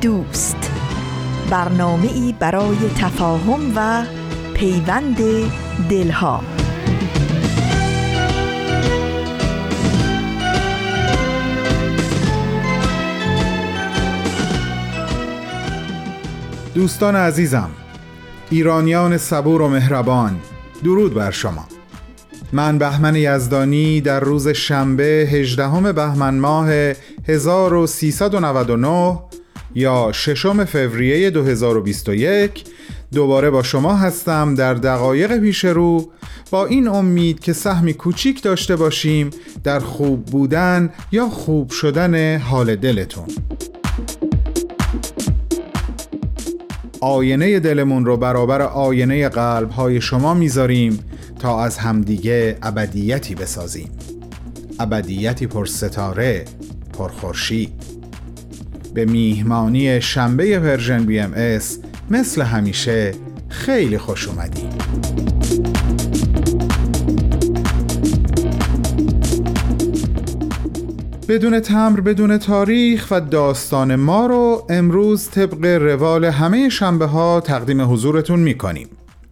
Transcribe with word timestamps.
دوست. 0.00 0.72
برنامه 1.50 2.12
ای 2.12 2.34
برای 2.38 2.76
تفاهم 2.98 3.72
و 3.76 4.04
پیوند 4.54 5.16
دلها. 5.90 6.42
دوستان 16.74 17.16
عزیزم 17.16 17.70
ایرانیان 18.50 19.18
صبور 19.18 19.62
و 19.62 19.68
مهربان 19.68 20.40
درود 20.84 21.14
بر 21.14 21.30
شما. 21.30 21.64
من 22.52 22.78
بهمن 22.78 23.16
یزدانی 23.16 24.00
در 24.00 24.20
روز 24.20 24.48
شنبه 24.48 25.28
18 25.32 25.92
بهمن 25.92 26.38
ماه 26.38 26.70
1399 27.28 29.29
یا 29.74 30.10
ششم 30.12 30.64
فوریه 30.64 31.30
2021 31.30 32.64
دوباره 33.12 33.50
با 33.50 33.62
شما 33.62 33.94
هستم 33.94 34.54
در 34.54 34.74
دقایق 34.74 35.38
پیش 35.38 35.64
رو. 35.64 36.10
با 36.50 36.66
این 36.66 36.88
امید 36.88 37.40
که 37.40 37.52
سهمی 37.52 37.94
کوچیک 37.94 38.42
داشته 38.42 38.76
باشیم 38.76 39.30
در 39.64 39.80
خوب 39.80 40.24
بودن 40.24 40.90
یا 41.12 41.28
خوب 41.28 41.70
شدن 41.70 42.38
حال 42.38 42.76
دلتون. 42.76 43.26
آینه 47.00 47.60
دلمون 47.60 48.04
رو 48.04 48.16
برابر 48.16 48.62
آینه 48.62 49.28
قلب 49.28 49.70
های 49.70 50.00
شما 50.00 50.34
می‌ذاریم 50.34 50.98
تا 51.38 51.64
از 51.64 51.78
همدیگه 51.78 52.58
ابدیتی 52.62 53.34
بسازیم. 53.34 53.90
ابدیتی 54.80 55.46
پر 55.46 55.66
ستاره 55.66 56.44
پر 56.92 57.08
خورشید. 57.08 57.99
به 58.94 59.04
میهمانی 59.04 60.00
شنبه 60.00 60.58
Persian 60.58 61.04
BMS 61.04 61.78
مثل 62.10 62.42
همیشه 62.42 63.14
خیلی 63.48 63.98
خوش 63.98 64.28
اومدید 64.28 64.80
بدون 71.28 71.60
تمبر 71.60 72.00
بدون 72.00 72.38
تاریخ 72.38 73.06
و 73.10 73.20
داستان 73.20 73.96
ما 73.96 74.26
رو 74.26 74.66
امروز 74.70 75.30
طبق 75.30 75.64
روال 75.64 76.24
همه 76.24 76.68
شنبه 76.68 77.06
ها 77.06 77.40
تقدیم 77.40 77.92
حضورتون 77.92 78.40
می‌کنیم. 78.40 78.88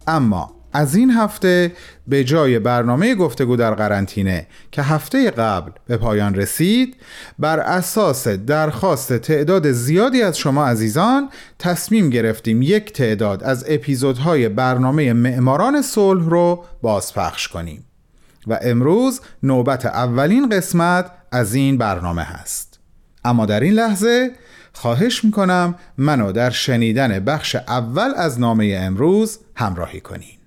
اما 0.07 0.58
از 0.73 0.95
این 0.95 1.11
هفته 1.11 1.71
به 2.07 2.23
جای 2.23 2.59
برنامه 2.59 3.15
گفتگو 3.15 3.55
در 3.55 3.73
قرنطینه 3.73 4.47
که 4.71 4.81
هفته 4.81 5.31
قبل 5.31 5.71
به 5.87 5.97
پایان 5.97 6.35
رسید 6.35 6.95
بر 7.39 7.59
اساس 7.59 8.27
درخواست 8.27 9.13
تعداد 9.13 9.71
زیادی 9.71 10.21
از 10.21 10.37
شما 10.37 10.67
عزیزان 10.67 11.29
تصمیم 11.59 12.09
گرفتیم 12.09 12.61
یک 12.61 12.93
تعداد 12.93 13.43
از 13.43 13.65
اپیزودهای 13.67 14.49
برنامه 14.49 15.13
معماران 15.13 15.81
صلح 15.81 16.29
رو 16.29 16.63
بازپخش 16.81 17.47
کنیم 17.47 17.85
و 18.47 18.59
امروز 18.61 19.21
نوبت 19.43 19.85
اولین 19.85 20.49
قسمت 20.49 21.11
از 21.31 21.53
این 21.53 21.77
برنامه 21.77 22.23
هست. 22.23 22.79
اما 23.25 23.45
در 23.45 23.59
این 23.59 23.73
لحظه 23.73 24.31
خواهش 24.73 25.23
می‌کنم 25.23 25.75
منو 25.97 26.31
در 26.31 26.49
شنیدن 26.49 27.19
بخش 27.19 27.55
اول 27.55 28.11
از 28.15 28.39
نامه 28.39 28.79
امروز 28.81 29.39
همراهی 29.55 30.01
کنید 30.01 30.38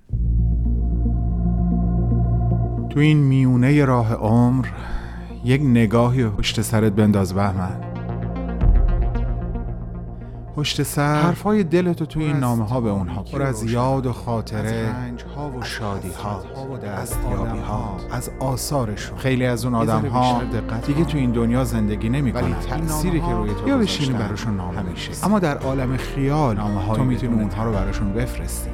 تو 2.89 2.99
این 2.99 3.17
میونه 3.17 3.85
راه 3.85 4.13
عمر 4.13 4.67
یک 5.43 5.61
نگاهی 5.61 6.25
پشت 6.25 6.61
سرت 6.61 6.91
بنداز 6.91 7.33
بهمن. 7.33 7.79
پشت 10.55 10.83
سر 10.83 11.21
حرفای 11.21 11.63
دلتو 11.63 12.05
تو 12.05 12.19
این 12.19 12.37
نامه 12.37 12.65
ها 12.65 12.81
به 12.81 12.89
اونها 12.89 13.23
پر 13.23 13.41
از 13.41 13.63
یاد 13.63 14.05
و 14.05 14.13
خاطره 14.13 14.85
ها 15.35 15.49
و 15.49 15.63
شادی 15.63 16.11
ها 16.23 16.43
و 16.73 16.77
دستیابی 16.77 17.59
ها 17.59 17.97
از 18.11 18.29
آثارشون. 18.39 19.17
خیلی 19.17 19.45
از 19.45 19.65
اون 19.65 19.75
آدم 19.75 20.05
ها 20.05 20.41
دیگه 20.87 21.03
تو 21.05 21.17
این 21.17 21.31
دنیا 21.31 21.63
زندگی 21.63 22.09
نمی 22.09 22.33
کنن 22.33 22.53
تأثیری 22.69 23.19
که 23.19 23.31
روی 23.31 23.53
تو 23.53 23.67
یا 23.67 23.77
بشینی 23.77 24.13
براشون 24.13 24.55
نامه 24.57 24.79
همیشه. 24.79 25.25
اما 25.25 25.39
در 25.39 25.57
عالم 25.57 25.97
خیال 25.97 26.55
نامه 26.55 26.95
تو 26.95 27.03
می‌تونی 27.03 27.33
اونها 27.33 27.63
رو 27.63 27.71
براشون 27.71 28.13
بفرستی. 28.13 28.69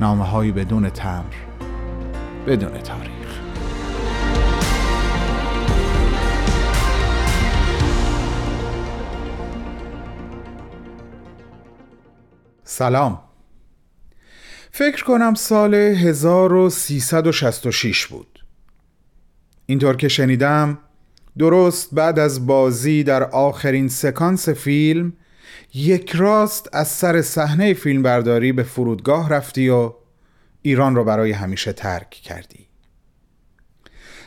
نامه 0.00 0.24
هایی 0.24 0.52
بدون 0.52 0.90
تمر 0.90 1.34
بدون 2.46 2.78
تاریخ. 2.78 3.12
سلام. 12.64 13.20
فکر 14.70 15.04
کنم 15.04 15.34
سال 15.34 15.74
1366 15.74 18.06
بود. 18.06 18.44
اینطور 19.66 19.96
که 19.96 20.08
شنیدم 20.08 20.78
درست 21.38 21.94
بعد 21.94 22.18
از 22.18 22.46
بازی 22.46 23.02
در 23.02 23.22
آخرین 23.22 23.88
سکانس 23.88 24.48
فیلم 24.48 25.12
یک 25.74 26.10
راست 26.10 26.68
از 26.72 26.88
سر 26.88 27.22
صحنه 27.22 27.74
فیلمبرداری 27.74 28.52
به 28.52 28.62
فرودگاه 28.62 29.28
رفتی 29.28 29.68
و 29.68 29.92
ایران 30.62 30.94
رو 30.94 31.04
برای 31.04 31.32
همیشه 31.32 31.72
ترک 31.72 32.10
کردی. 32.10 32.66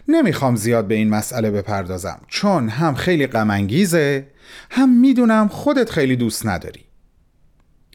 نمی‌خوام 0.07 0.55
زیاد 0.55 0.87
به 0.87 0.95
این 0.95 1.09
مسئله 1.09 1.51
بپردازم 1.51 2.21
چون 2.27 2.69
هم 2.69 2.95
خیلی 2.95 3.27
غمانگیزه 3.27 4.27
هم 4.71 4.99
می‌دونم 4.99 5.47
خودت 5.47 5.89
خیلی 5.89 6.15
دوست 6.15 6.45
نداری. 6.45 6.85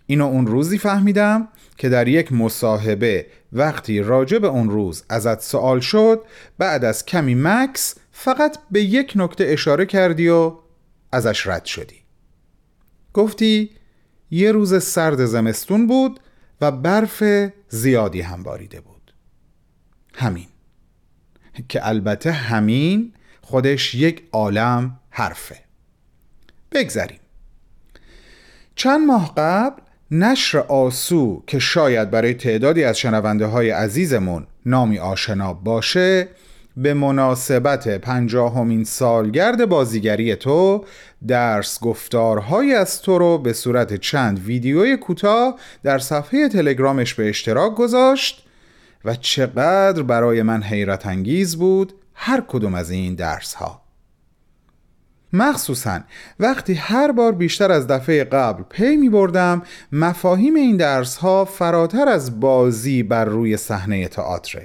اینو 0.07 0.25
اون 0.25 0.47
روزی 0.47 0.79
فهمیدم 0.79 1.49
که 1.77 1.89
در 1.89 2.09
یک 2.09 2.33
مصاحبه 2.33 3.27
وقتی 3.53 4.01
راجع 4.01 4.39
به 4.39 4.47
اون 4.49 4.71
روز 4.71 5.05
ازت 5.09 5.41
سوال 5.41 5.81
شد 5.81 6.25
بعد 6.59 6.85
از 6.85 7.07
کمی 7.07 7.35
مکس 7.35 7.95
فقط 8.13 8.59
به 8.71 8.83
یک 8.83 9.13
نکته 9.17 9.45
اشاره 9.45 9.87
کردی 9.87 10.29
و 10.29 10.55
ازش 11.13 11.47
رد 11.47 11.65
شدی. 11.65 12.00
گفتی 13.15 13.71
یه 14.31 14.53
روز 14.53 14.83
سرد 14.83 15.25
زمستون 15.25 15.87
بود 15.87 16.21
و 16.61 16.71
برف 16.71 17.23
زیادی 17.69 18.21
هم 18.21 18.43
باریده 18.43 18.81
بود. 18.81 19.13
همین. 20.15 20.47
که 21.69 21.89
البته 21.89 22.33
همین 22.33 23.13
خودش 23.41 23.95
یک 23.95 24.23
عالم 24.33 25.01
حرفه. 25.11 25.59
بگذریم. 26.73 27.21
چند 28.75 29.07
ماه 29.07 29.35
قبل 29.37 29.83
نشر 30.11 30.59
آسو 30.59 31.43
که 31.47 31.59
شاید 31.59 32.11
برای 32.11 32.35
تعدادی 32.35 32.85
از 32.85 32.99
شنونده 32.99 33.47
های 33.47 33.71
عزیزمون 33.71 34.47
نامی 34.67 34.99
آشنا 34.99 35.55
باشه 35.55 36.29
به 36.83 36.95
مناسبت 36.95 37.89
پنجاهمین 37.89 38.85
سالگرد 38.85 39.69
بازیگری 39.69 40.37
تو 40.37 40.85
درس 41.29 41.81
گفتارهای 41.81 42.75
از 42.75 43.03
تو 43.03 43.19
رو 43.19 43.39
به 43.39 43.53
صورت 43.53 43.95
چند 43.95 44.39
ویدیوی 44.39 44.97
کوتاه 44.97 45.55
در 45.83 45.99
صفحه 45.99 46.49
تلگرامش 46.49 47.15
به 47.15 47.29
اشتراک 47.29 47.75
گذاشت 47.75 48.47
و 49.05 49.15
چقدر 49.15 50.03
برای 50.03 50.43
من 50.43 50.63
حیرت 50.63 51.07
انگیز 51.07 51.57
بود 51.57 51.93
هر 52.15 52.43
کدوم 52.49 52.75
از 52.75 52.91
این 52.91 53.15
درس 53.15 53.55
ها 53.55 53.83
مخصوصا 55.33 56.01
وقتی 56.41 56.75
هر 56.75 57.13
بار 57.13 57.33
بیشتر 57.33 57.73
از 57.73 57.87
دفعه 57.87 58.25
قبل 58.25 58.63
پی 58.63 58.97
می 58.97 59.09
بردم 59.09 59.63
مفاهیم 59.93 60.55
این 60.55 60.77
درس 60.77 61.17
ها 61.17 61.45
فراتر 61.45 62.09
از 62.09 62.41
بازی 62.41 63.03
بر 63.03 63.25
روی 63.25 63.57
صحنه 63.57 64.09
تئاتر. 64.09 64.61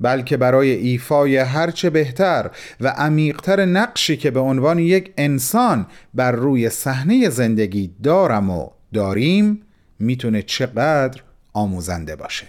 بلکه 0.00 0.36
برای 0.36 0.70
ایفای 0.70 1.36
هرچه 1.36 1.90
بهتر 1.90 2.50
و 2.80 2.88
عمیقتر 2.88 3.64
نقشی 3.64 4.16
که 4.16 4.30
به 4.30 4.40
عنوان 4.40 4.78
یک 4.78 5.12
انسان 5.16 5.86
بر 6.14 6.32
روی 6.32 6.70
صحنه 6.70 7.28
زندگی 7.28 7.94
دارم 8.02 8.50
و 8.50 8.68
داریم 8.92 9.62
می‌تونه 9.98 10.42
چقدر 10.42 11.22
آموزنده 11.52 12.16
باشه. 12.16 12.46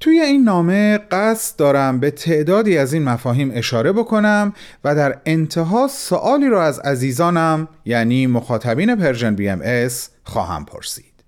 توی 0.00 0.20
این 0.20 0.44
نامه 0.44 0.98
قصد 0.98 1.56
دارم 1.56 2.00
به 2.00 2.10
تعدادی 2.10 2.78
از 2.78 2.92
این 2.92 3.02
مفاهیم 3.02 3.50
اشاره 3.54 3.92
بکنم 3.92 4.52
و 4.84 4.94
در 4.94 5.18
انتها 5.26 5.88
سوالی 5.88 6.46
رو 6.46 6.58
از 6.58 6.78
عزیزانم 6.78 7.68
یعنی 7.84 8.26
مخاطبین 8.26 8.96
Persian 8.96 9.34
BM 9.34 9.88
خواهم 10.24 10.64
پرسید. 10.64 11.24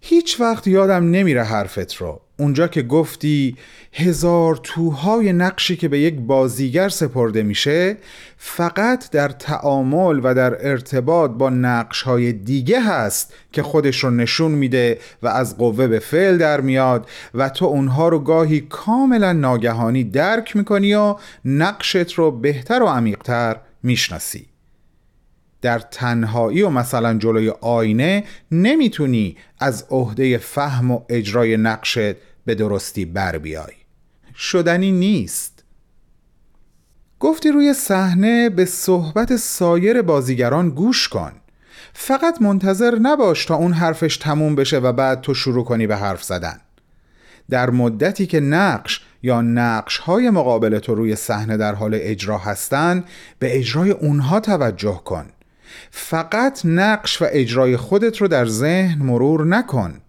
هیچ 0.00 0.40
وقت 0.40 0.66
یادم 0.66 1.10
نمیره 1.10 1.42
حرفت 1.42 1.94
رو. 1.94 2.20
اونجا 2.42 2.68
که 2.68 2.82
گفتی 2.82 3.56
هزار 3.92 4.60
توهای 4.62 5.32
نقشی 5.32 5.76
که 5.76 5.88
به 5.88 5.98
یک 5.98 6.14
بازیگر 6.14 6.88
سپرده 6.88 7.42
میشه 7.42 7.96
فقط 8.36 9.10
در 9.10 9.28
تعامل 9.28 10.20
و 10.22 10.34
در 10.34 10.68
ارتباط 10.68 11.30
با 11.30 11.50
نقشهای 11.50 12.32
دیگه 12.32 12.80
هست 12.80 13.34
که 13.52 13.62
خودش 13.62 14.04
رو 14.04 14.10
نشون 14.10 14.52
میده 14.52 14.98
و 15.22 15.28
از 15.28 15.58
قوه 15.58 15.86
به 15.86 15.98
فعل 15.98 16.38
در 16.38 16.60
میاد 16.60 17.08
و 17.34 17.48
تو 17.48 17.64
اونها 17.64 18.08
رو 18.08 18.18
گاهی 18.18 18.60
کاملا 18.60 19.32
ناگهانی 19.32 20.04
درک 20.04 20.56
می‌کنی 20.56 20.94
و 20.94 21.16
نقشت 21.44 22.12
رو 22.12 22.30
بهتر 22.30 22.82
و 22.82 22.86
عمیقتر 22.86 23.56
می‌شناسی. 23.82 24.46
در 25.62 25.78
تنهایی 25.78 26.62
و 26.62 26.70
مثلا 26.70 27.18
جلوی 27.18 27.52
آینه 27.60 28.24
نمی‌تونی 28.52 29.36
از 29.60 29.86
عهده 29.90 30.38
فهم 30.38 30.90
و 30.90 31.00
اجرای 31.08 31.56
نقشت 31.56 32.31
به 32.44 32.54
درستی 32.54 33.04
بر 33.04 33.38
بیای. 33.38 33.72
شدنی 34.36 34.92
نیست. 34.92 35.64
گفتی 37.20 37.50
روی 37.50 37.74
صحنه 37.74 38.50
به 38.50 38.64
صحبت 38.64 39.36
سایر 39.36 40.02
بازیگران 40.02 40.70
گوش 40.70 41.08
کن. 41.08 41.32
فقط 41.92 42.42
منتظر 42.42 42.98
نباش 42.98 43.44
تا 43.44 43.54
اون 43.54 43.72
حرفش 43.72 44.16
تموم 44.16 44.54
بشه 44.54 44.78
و 44.78 44.92
بعد 44.92 45.20
تو 45.20 45.34
شروع 45.34 45.64
کنی 45.64 45.86
به 45.86 45.96
حرف 45.96 46.22
زدن. 46.22 46.60
در 47.50 47.70
مدتی 47.70 48.26
که 48.26 48.40
نقش 48.40 49.00
یا 49.22 49.40
نقش 49.40 49.98
های 49.98 50.30
مقابل 50.30 50.78
تو 50.78 50.94
روی 50.94 51.16
صحنه 51.16 51.56
در 51.56 51.74
حال 51.74 51.98
اجرا 52.00 52.38
هستن 52.38 53.04
به 53.38 53.58
اجرای 53.58 53.90
اونها 53.90 54.40
توجه 54.40 55.00
کن. 55.04 55.26
فقط 55.90 56.60
نقش 56.64 57.22
و 57.22 57.26
اجرای 57.30 57.76
خودت 57.76 58.16
رو 58.16 58.28
در 58.28 58.46
ذهن 58.46 59.02
مرور 59.02 59.46
نکن. 59.46 60.00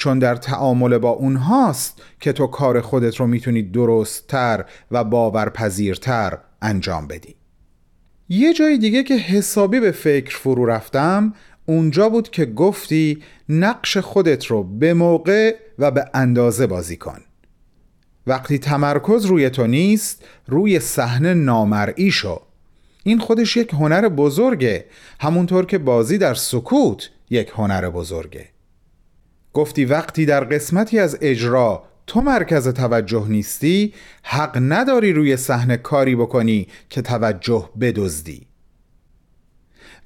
چون 0.00 0.18
در 0.18 0.36
تعامل 0.36 0.98
با 0.98 1.10
اونهاست 1.10 2.02
که 2.20 2.32
تو 2.32 2.46
کار 2.46 2.80
خودت 2.80 3.16
رو 3.16 3.26
می‌تونی 3.26 3.62
درستتر 3.62 4.64
و 4.90 5.04
باورپذیرتر 5.04 6.38
انجام 6.62 7.06
بدی. 7.06 7.34
یه 8.28 8.54
جای 8.54 8.78
دیگه 8.78 9.02
که 9.02 9.14
حسابی 9.14 9.80
به 9.80 9.90
فکر 9.90 10.36
فرو 10.36 10.66
رفتم 10.66 11.34
اونجا 11.66 12.08
بود 12.08 12.30
که 12.30 12.46
گفتی 12.46 13.22
نقش 13.48 13.96
خودت 13.96 14.46
رو 14.46 14.62
به 14.62 14.94
موقع 14.94 15.56
و 15.78 15.90
به 15.90 16.04
اندازه 16.14 16.66
بازی 16.66 16.96
کن. 16.96 17.20
وقتی 18.26 18.58
تمرکز 18.58 19.24
روی 19.24 19.50
تو 19.50 19.66
نیست 19.66 20.24
روی 20.46 20.80
صحنه 20.80 21.34
نامرئی 21.34 22.10
شو. 22.10 22.40
این 23.04 23.18
خودش 23.18 23.56
یک 23.56 23.72
هنر 23.72 24.08
بزرگه 24.08 24.84
همونطور 25.20 25.66
که 25.66 25.78
بازی 25.78 26.18
در 26.18 26.34
سکوت 26.34 27.10
یک 27.30 27.52
هنر 27.54 27.90
بزرگه. 27.90 28.48
گفتی 29.52 29.84
وقتی 29.84 30.26
در 30.26 30.44
قسمتی 30.44 30.98
از 30.98 31.18
اجرا 31.20 31.84
تو 32.06 32.20
مرکز 32.20 32.68
توجه 32.68 33.26
نیستی 33.28 33.94
حق 34.22 34.58
نداری 34.62 35.12
روی 35.12 35.36
صحنه 35.36 35.76
کاری 35.76 36.16
بکنی 36.16 36.68
که 36.88 37.02
توجه 37.02 37.70
بدزدی. 37.80 38.46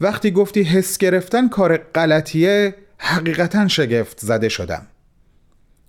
وقتی 0.00 0.30
گفتی 0.30 0.62
حس 0.62 0.98
گرفتن 0.98 1.48
کار 1.48 1.76
غلطیه 1.76 2.74
حقیقتا 2.98 3.68
شگفت 3.68 4.20
زده 4.20 4.48
شدم. 4.48 4.86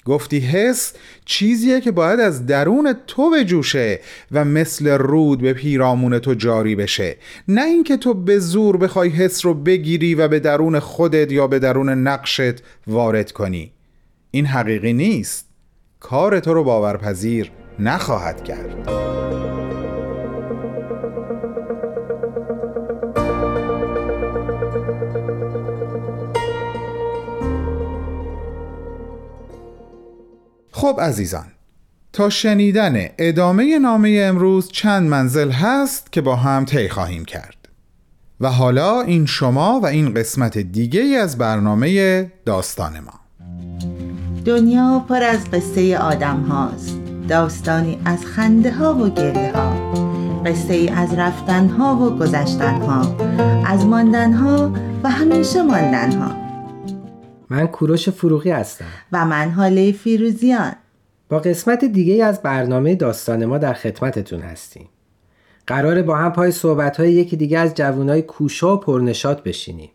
گفتی 0.06 0.40
حس 0.40 0.94
چیزیه 1.25 1.81
که 1.81 1.92
باید 1.92 2.19
از 2.19 2.46
درون 2.46 2.96
تو 3.07 3.30
بجوشه 3.30 4.00
و 4.31 4.46
مثل 4.46 4.88
رود 4.88 5.42
به 5.42 5.54
پیرامون 5.54 6.19
تو 6.19 6.34
جاری 6.34 6.75
بشه. 6.75 7.18
نه 7.48 7.63
اینکه 7.63 7.98
تو 7.98 8.13
به 8.13 8.40
زور 8.40 8.78
بخوای 8.78 9.10
حس 9.10 9.46
رو 9.46 9.54
بگیری 9.54 10.16
و 10.16 10.28
به 10.28 10.40
درون 10.40 10.80
خودت 10.80 11.31
یا 11.31 11.48
به 11.48 11.60
درون 11.60 11.90
نقشت 11.90 12.63
وارد 12.88 13.31
کنی. 13.31 13.72
این 14.31 14.46
حقیقی 14.46 14.94
نیست. 14.94 15.46
کار 16.00 16.40
تو 16.40 16.54
رو 16.54 16.63
باورپذیر 16.63 17.52
نخواهد 17.80 18.44
کرد. 18.44 19.25
خب 30.86 31.02
عزیزان 31.02 31.46
تا 32.14 32.30
شنیدن 32.30 33.06
ادامه 33.18 33.80
نامه 33.80 34.20
امروز 34.24 34.72
چند 34.72 35.10
منزل 35.10 35.52
هست 35.52 36.12
که 36.12 36.22
با 36.22 36.36
هم 36.36 36.66
طی 36.66 36.90
خواهیم 36.90 37.26
کرد. 37.26 37.56
و 38.42 38.52
حالا 38.52 39.02
این 39.02 39.26
شما 39.26 39.80
و 39.80 39.86
این 39.86 40.14
قسمت 40.14 40.58
دیگه 40.58 41.02
از 41.02 41.38
برنامه 41.38 42.32
داستان 42.46 42.94
ما. 43.00 43.20
دنیا 44.46 45.06
پر 45.10 45.24
از 45.24 45.52
قصه 45.52 45.98
آدم 45.98 46.42
هاست. 46.42 47.00
داستانی 47.30 48.00
از 48.06 48.26
خنده 48.26 48.74
ها 48.74 48.96
و 48.96 49.10
گله 49.10 49.52
ها. 49.56 49.94
قصه 50.44 50.74
ای 50.74 50.90
از 50.90 51.14
رفتن 51.14 51.70
ها 51.70 51.96
و 51.96 52.18
گذشتن 52.20 52.81
ها. 52.81 53.16
از 53.66 53.86
ماندن 53.86 54.34
ها 54.34 54.74
و 55.04 55.10
همیشه 55.10 55.62
ماندن 55.62 56.12
ها. 56.12 56.44
من 57.50 57.68
کوروش 57.68 58.09
فروغی 58.09 58.51
هستم. 58.51 58.86
و 59.12 59.25
من 59.25 59.51
حاله 59.51 59.92
فیروزیان. 59.92 60.75
با 61.30 61.39
قسمت 61.39 61.86
دیگه 61.86 62.25
از 62.25 62.42
برنامه 62.42 62.95
داستان 62.95 63.45
ما 63.45 63.57
در 63.57 63.74
خدمتتون 63.74 64.42
هستیم. 64.42 64.89
قراره 65.68 66.01
با 66.01 66.18
هم 66.18 66.33
پای 66.33 66.51
صحبت 66.51 66.97
های 66.97 67.13
یکی 67.13 67.38
دیگه 67.38 67.59
از 67.59 67.74
جوانای 67.74 68.21
کوشا 68.21 68.74
و 68.74 68.80
پرنشات 68.80 69.44
بشینیم. 69.44 69.89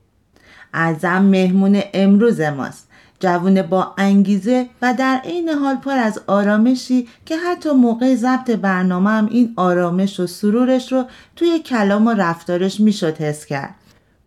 اعظم 0.74 1.22
مهمون 1.22 1.82
امروز 1.94 2.40
ماست. 2.40 2.88
جوون 3.20 3.62
با 3.62 3.94
انگیزه 3.98 4.66
و 4.82 4.94
در 4.98 5.20
عین 5.24 5.48
حال 5.48 5.76
پر 5.76 5.98
از 5.98 6.20
آرامشی 6.26 7.08
که 7.26 7.36
حتی 7.36 7.70
موقع 7.70 8.14
ضبط 8.14 8.50
برنامه 8.50 9.10
هم 9.10 9.26
این 9.26 9.52
آرامش 9.56 10.20
و 10.20 10.26
سرورش 10.26 10.92
رو 10.92 11.04
توی 11.36 11.58
کلام 11.58 12.06
و 12.06 12.10
رفتارش 12.10 12.80
می‌شد 12.80 13.16
حس 13.16 13.46
کرد. 13.46 13.74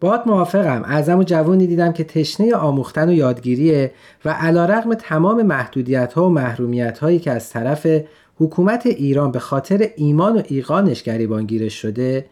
باید 0.04 0.22
موافقم. 0.26 0.84
اعظم 0.86 1.20
و 1.20 1.24
جوانی 1.24 1.68
دیدم 1.68 1.94
که 1.94 2.04
تشنه 2.04 2.56
آموختن 2.56 3.10
و 3.10 3.14
یادگیریه 3.14 3.92
و 4.26 4.30
علا 4.30 4.66
رقم 4.66 4.94
تمام 4.94 5.42
محدودیت 5.42 6.14
ها 6.14 6.26
و 6.26 6.30
محرومیت 6.30 7.00
هایی 7.00 7.20
که 7.20 7.32
از 7.32 7.50
طرف 7.50 7.88
حکومت 8.38 8.86
ایران 8.86 9.32
به 9.32 9.40
خاطر 9.40 9.90
ایمان 9.96 10.38
و 10.38 10.42
ایقانش 10.46 11.04
گریبانگیرش 11.04 11.82
شده 11.82 12.26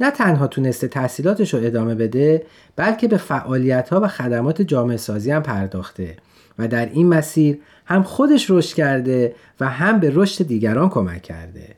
نه 0.00 0.10
تنها 0.10 0.46
تونسته 0.46 0.88
تحصیلاتش 0.88 1.54
رو 1.54 1.60
ادامه 1.66 1.94
بده 1.94 2.42
بلکه 2.76 3.08
به 3.08 3.16
فعالیت 3.16 3.88
ها 3.88 4.00
و 4.00 4.08
خدمات 4.08 4.62
جامعه 4.62 4.96
سازی 4.96 5.30
هم 5.30 5.42
پرداخته 5.42 6.16
و 6.58 6.68
در 6.68 6.86
این 6.86 7.08
مسیر 7.08 7.58
هم 7.86 8.02
خودش 8.02 8.50
رشد 8.50 8.76
کرده 8.76 9.34
و 9.60 9.68
هم 9.68 10.00
به 10.00 10.10
رشد 10.14 10.46
دیگران 10.46 10.88
کمک 10.88 11.22
کرده. 11.22 11.68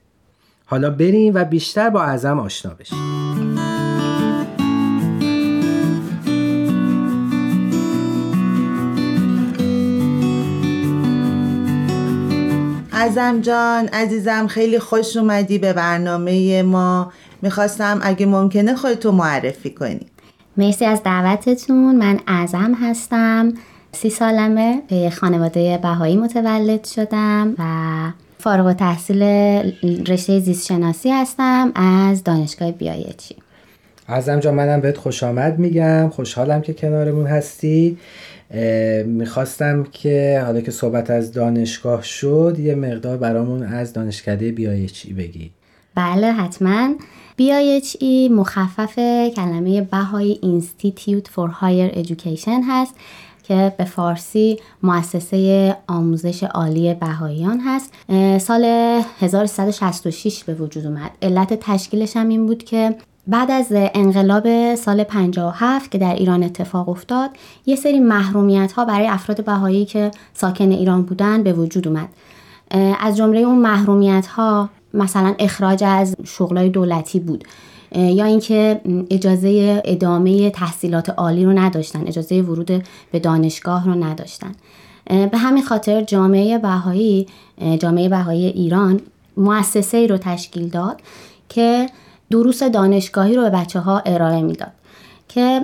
حالا 0.67 0.91
بریم 0.91 1.35
و 1.35 1.45
بیشتر 1.45 1.91
با 1.91 2.03
اعظم 2.03 2.41
آشنا 2.41 2.75
بشیم. 2.75 3.78
ازم 12.99 13.41
جان 13.41 13.89
عزیزم 13.89 14.47
خیلی 14.47 14.79
خوش 14.79 15.17
اومدی 15.17 15.59
به 15.59 15.73
برنامه 15.73 16.63
ما. 16.63 17.13
می‌خواستم 17.43 18.01
اگه 18.03 18.27
ممکنه 18.27 18.75
خودتو 18.75 19.13
معرفی 19.13 19.71
کنی. 19.71 20.01
مرسی 20.57 20.85
از 20.85 21.03
دعوتتون. 21.03 21.97
من 21.97 22.21
اعظم 22.27 22.75
هستم. 22.83 23.53
سی 23.93 24.11
سالمه. 24.11 24.83
به 24.89 25.11
خانواده 25.11 25.79
بهایی 25.83 26.17
متولد 26.17 26.85
شدم 26.85 27.55
و 27.59 27.65
فارغ 28.39 28.73
تحصیل 28.73 29.23
رشته 30.09 30.41
زیست 30.41 30.67
شناسی 30.67 31.11
هستم 31.11 31.73
از 31.75 32.25
دانشگاه 32.25 32.73
بیایچی. 32.73 33.37
اعظم 34.09 34.41
جان 34.41 34.55
منم 34.55 34.81
بهت 34.81 34.97
خوش 34.97 35.23
آمد 35.23 35.59
میگم. 35.59 36.09
خوشحالم 36.09 36.61
که 36.61 36.75
کنارمون 36.75 37.27
هستی. 37.27 37.99
می‌خواستم 39.07 39.85
که 39.93 40.43
حالا 40.47 40.61
که 40.61 40.71
صحبت 40.71 41.11
از 41.11 41.33
دانشگاه 41.33 42.03
شد 42.03 42.57
یه 42.59 42.75
مقدار 42.75 43.17
برامون 43.17 43.63
از 43.63 43.93
دانشکده 43.93 44.53
بیایچی 44.53 45.13
بگی. 45.13 45.51
بله 45.95 46.33
حتما. 46.33 46.95
BIHE 47.39 48.31
مخفف 48.31 48.99
کلمه 49.37 49.81
بهایی 49.81 50.41
Institute 50.43 51.27
for 51.35 51.51
Higher 51.61 51.97
Education 51.97 52.61
هست 52.69 52.95
که 53.43 53.73
به 53.79 53.85
فارسی 53.85 54.59
مؤسسه 54.83 55.77
آموزش 55.87 56.43
عالی 56.43 56.95
بهاییان 56.95 57.61
هست. 57.67 57.93
سال 58.41 58.65
1366 59.21 60.45
به 60.45 60.55
وجود 60.55 60.87
اومد. 60.87 61.11
علت 61.23 61.61
تشکیلش 61.61 62.17
هم 62.17 62.29
این 62.29 62.47
بود 62.47 62.65
که 62.65 62.95
بعد 63.29 63.51
از 63.51 63.67
انقلاب 63.73 64.75
سال 64.75 65.05
57 65.05 65.91
که 65.91 65.99
در 65.99 66.15
ایران 66.15 66.43
اتفاق 66.43 66.89
افتاد 66.89 67.31
یه 67.67 67.77
سری 67.77 68.01
محرومیت 68.01 68.73
ها 68.73 68.85
برای 68.85 69.09
افراد 69.09 69.45
بهایی 69.45 69.85
که 69.85 70.11
ساکن 70.35 70.71
ایران 70.71 71.03
بودن 71.03 71.43
به 71.43 71.53
وجود 71.53 71.89
اومد. 71.89 72.09
از 73.01 73.17
جمله 73.17 73.41
اون 73.41 73.59
محرومیت 73.59 74.27
ها 74.27 74.69
مثلا 74.95 75.35
اخراج 75.39 75.85
از 75.85 76.17
شغلای 76.25 76.69
دولتی 76.69 77.21
بود. 77.21 77.45
یا 77.93 78.25
اینکه 78.25 78.81
اجازه 79.11 79.83
ادامه 79.85 80.51
تحصیلات 80.51 81.11
عالی 81.11 81.45
رو 81.45 81.53
نداشتن 81.53 82.07
اجازه 82.07 82.43
ورود 82.43 82.85
به 83.13 83.19
دانشگاه 83.19 83.87
رو 83.87 84.05
نداشتن. 84.05 84.53
به 85.07 85.39
همین 85.39 85.63
خاطر 85.63 86.01
جامعه 86.01 86.59
بهایی 86.59 87.27
جامعه 87.79 88.09
بهایی 88.09 88.47
ایران 88.47 89.01
مؤسسه 89.37 90.07
رو 90.07 90.17
تشکیل 90.17 90.69
داد 90.69 91.01
که 91.49 91.87
دروس 92.31 92.63
دانشگاهی 92.63 93.35
رو 93.35 93.43
به 93.43 93.51
بچه 93.51 93.81
ها 93.81 94.03
ارائه 94.07 94.43
می‌داد 94.43 94.73
که 95.29 95.61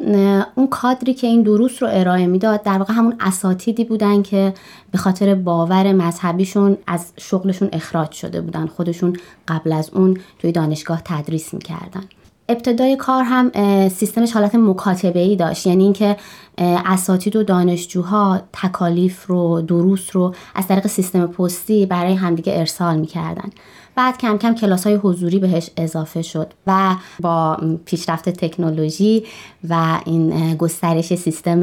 اون 0.55 0.67
کادری 0.67 1.15
که 1.15 1.27
این 1.27 1.43
دروس 1.43 1.83
رو 1.83 1.89
ارائه 1.93 2.27
می‌داد 2.27 2.63
در 2.63 2.79
واقع 2.79 2.95
همون 2.95 3.17
اساتیدی 3.21 3.85
بودن 3.85 4.23
که 4.23 4.55
به 4.91 4.99
خاطر 4.99 5.35
باور 5.35 5.93
مذهبیشون 5.93 6.79
از 6.87 7.13
شغلشون 7.19 7.69
اخراج 7.73 8.13
شده 8.13 8.41
بودن 8.41 8.67
خودشون 8.67 9.17
قبل 9.49 9.73
از 9.73 9.91
اون 9.91 10.19
توی 10.39 10.53
دانشگاه 10.53 11.03
تدریس 11.05 11.55
می‌کردن. 11.55 12.03
ابتدای 12.49 12.97
کار 12.97 13.25
هم 13.25 13.51
سیستمش 13.89 14.33
حالت 14.33 14.55
مکاتبه 14.55 15.21
ای 15.21 15.37
داشت 15.37 15.67
یعنی 15.67 15.85
اینکه 15.85 16.17
اساتید 16.59 17.37
و 17.37 17.43
دانشجوها 17.43 18.41
تکالیف 18.53 19.27
رو 19.27 19.61
دروس 19.61 20.17
رو 20.17 20.35
از 20.55 20.67
طریق 20.67 20.87
سیستم 20.87 21.27
پستی 21.27 21.87
برای 21.87 22.15
همدیگه 22.15 22.59
ارسال 22.59 22.97
می‌کردن. 22.97 23.51
بعد 23.97 24.19
کم 24.19 24.39
کم 24.39 24.55
کلاس 24.55 24.87
های 24.87 24.97
حضوری 24.97 25.39
بهش 25.39 25.71
اضافه 25.77 26.23
شد 26.23 26.53
و 26.67 26.97
با 27.21 27.59
پیشرفت 27.85 28.29
تکنولوژی 28.29 29.25
و 29.69 30.01
این 30.07 30.55
گسترش 30.55 31.15
سیستم 31.15 31.63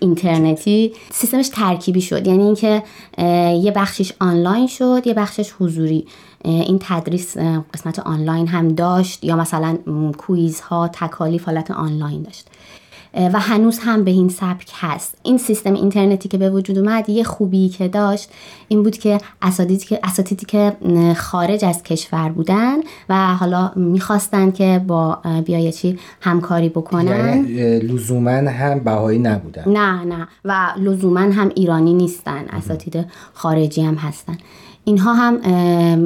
اینترنتی 0.00 0.92
سیستمش 1.10 1.48
ترکیبی 1.48 2.00
شد. 2.00 2.26
یعنی 2.26 2.44
اینکه 2.44 2.82
یه 3.62 3.72
بخشش 3.76 4.12
آنلاین 4.20 4.66
شد 4.66 5.02
یه 5.06 5.14
بخشش 5.14 5.52
حضوری. 5.60 6.06
این 6.44 6.78
تدریس 6.80 7.36
قسمت 7.74 7.98
آنلاین 7.98 8.46
هم 8.46 8.68
داشت 8.68 9.24
یا 9.24 9.36
مثلا 9.36 9.78
کویز 10.18 10.60
ها 10.60 10.88
تکالیف 10.88 11.44
حالت 11.44 11.70
آنلاین 11.70 12.22
داشت. 12.22 12.46
و 13.14 13.40
هنوز 13.40 13.78
هم 13.78 14.04
به 14.04 14.10
این 14.10 14.28
سبک 14.28 14.70
هست. 14.74 15.14
این 15.22 15.38
سیستم 15.38 15.74
اینترنتی 15.74 16.28
که 16.28 16.38
به 16.38 16.50
وجود 16.50 16.78
اومد 16.78 17.08
یه 17.08 17.24
خوبی 17.24 17.68
که 17.68 17.88
داشت 17.88 18.30
این 18.68 18.82
بود 18.82 18.98
که 18.98 19.18
اساتیدی 19.42 19.84
که 19.84 20.00
اساتیدی 20.04 20.46
که 20.46 20.76
خارج 21.16 21.64
از 21.64 21.82
کشور 21.82 22.28
بودن 22.28 22.76
و 23.08 23.34
حالا 23.34 23.72
می‌خواستن 23.76 24.50
که 24.50 24.84
با 24.86 25.18
بیایچی 25.44 25.98
همکاری 26.20 26.68
بکنن. 26.68 27.46
یعنی 27.46 27.78
لزوما 27.78 28.30
هم 28.30 28.78
بهایی 28.78 29.18
نبودن. 29.18 29.64
نه 29.66 30.04
نه. 30.04 30.28
و 30.44 30.68
لزوما 30.76 31.20
هم 31.20 31.50
ایرانی 31.54 31.94
نیستن. 31.94 32.44
اساتید 32.48 33.06
خارجی 33.32 33.82
هم 33.82 33.94
هستن. 33.94 34.36
اینها 34.84 35.14
هم 35.14 35.40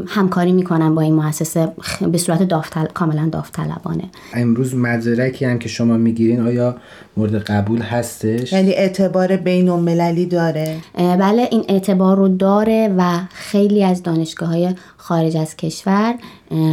همکاری 0.09 0.53
می‌کنن 0.53 0.95
با 0.95 1.03
این 1.03 1.15
مؤسسه 1.15 1.73
به 2.13 2.19
صورت 2.19 2.43
داوطل... 2.43 2.87
کاملا 2.87 3.29
داوطلبانه. 3.33 4.05
امروز 4.35 4.75
مدرکی 4.75 5.45
هم 5.45 5.59
که 5.59 5.69
شما 5.69 5.97
می‌گیرین 5.97 6.41
آیا 6.41 6.77
مورد 7.17 7.35
قبول 7.35 7.81
هستش؟ 7.81 8.53
یعنی 8.53 8.73
اعتبار 8.73 9.37
بین 9.37 9.69
المللی 9.69 10.27
داره؟ 10.27 10.77
بله 10.95 11.49
این 11.51 11.65
اعتبار 11.69 12.17
رو 12.17 12.29
داره 12.29 12.95
و 12.99 13.19
خیلی 13.31 13.85
از 13.85 14.03
دانشگاه 14.03 14.49
های 14.49 14.75
خارج 14.97 15.37
از 15.37 15.57
کشور 15.57 16.15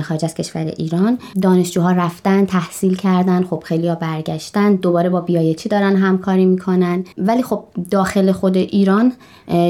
خارج 0.04 0.26
از 0.26 0.34
کشور 0.34 0.66
ایران. 0.78 1.18
دانشجوها 1.42 1.92
رفتن 1.92 2.46
تحصیل 2.46 2.96
کردن 2.96 3.44
خب 3.44 3.64
خیلی 3.66 3.88
ها 3.88 3.96
برگشتن 3.96 4.76
دوباره 4.76 5.10
با 5.10 5.22
بیایچی 5.22 5.70
دارن 5.70 5.96
همکاری 5.96 6.46
می‌کنن. 6.46 7.04
ولی 7.18 7.44
خب 7.44 7.64
داخل 7.92 8.32
خود 8.32 8.58
ایران 8.58 9.14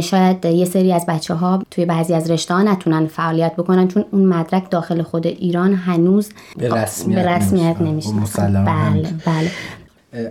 شاید 0.01 0.45
یه 0.45 0.65
سری 0.65 0.93
از 0.93 1.05
بچه 1.07 1.33
ها 1.33 1.63
توی 1.71 1.85
بعضی 1.85 2.13
از 2.13 2.31
رشته 2.31 2.53
ها 2.53 2.63
نتونن 2.63 3.07
فعالیت 3.07 3.53
بکنن 3.53 3.87
چون 3.87 4.05
اون 4.11 4.25
مدرک 4.25 4.69
داخل 4.69 5.01
خود 5.01 5.27
ایران 5.27 5.73
هنوز 5.73 6.29
به 6.57 6.69
رسمیت, 6.75 7.23
به 7.23 7.29
رسمیت 7.29 7.81
نمیشه 7.81 8.09
بله 8.65 9.13
بله. 9.25 9.51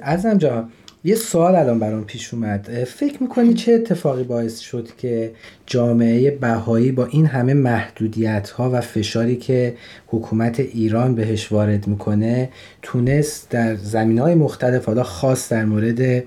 ازم 0.03 0.39
جان 0.39 0.69
یه 1.05 1.15
سوال 1.15 1.55
الان 1.55 1.79
برام 1.79 2.05
پیش 2.05 2.35
اومد. 2.35 2.85
فکر 2.85 3.23
می‌کنی 3.23 3.55
چه 3.55 3.73
اتفاقی 3.73 4.23
باعث 4.23 4.59
شد 4.59 4.89
که 4.99 5.31
جامعه 5.67 6.31
بهایی 6.31 6.93
با 6.93 7.07
این 7.07 7.27
همه 7.27 7.55
محدودیت 7.55 8.51
ها 8.51 8.71
و 8.71 8.81
فشاری 8.81 9.37
که 9.37 9.75
حکومت 10.07 10.61
ایران 10.61 11.15
بهش 11.15 11.53
وارد 11.53 11.87
می‌کنه 11.87 12.49
تونست 12.83 13.51
در 13.51 13.77
زمین 13.77 14.19
های 14.19 14.35
مختلف 14.35 14.85
حالا 14.85 15.03
خاص 15.03 15.53
در 15.53 15.65
مورد 15.65 16.25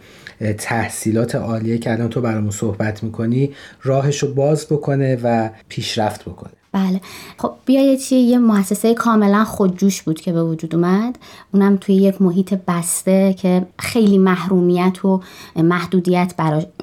تحصیلات 0.57 1.35
عالیه 1.35 1.77
که 1.77 1.91
الان 1.91 2.09
تو 2.09 2.21
برامون 2.21 2.51
صحبت 2.51 3.03
می‌کنی 3.03 3.51
راهش 3.83 4.23
رو 4.23 4.33
باز 4.33 4.65
بکنه 4.65 5.19
و 5.23 5.49
پیشرفت 5.69 6.21
بکنه؟ 6.21 6.53
بله. 6.75 7.01
خب 7.37 7.53
بیایید 7.65 7.99
چیه؟ 7.99 8.19
یه 8.19 8.37
مؤسسه 8.37 8.93
کاملا 8.93 9.43
خودجوش 9.43 10.01
بود 10.01 10.21
که 10.21 10.33
به 10.33 10.43
وجود 10.43 10.75
اومد. 10.75 11.17
اونم 11.53 11.77
توی 11.77 11.95
یک 11.95 12.21
محیط 12.21 12.53
بسته 12.67 13.33
که 13.33 13.65
خیلی 13.79 14.17
محرومیت 14.17 15.05
و 15.05 15.21
محدودیت 15.55 16.33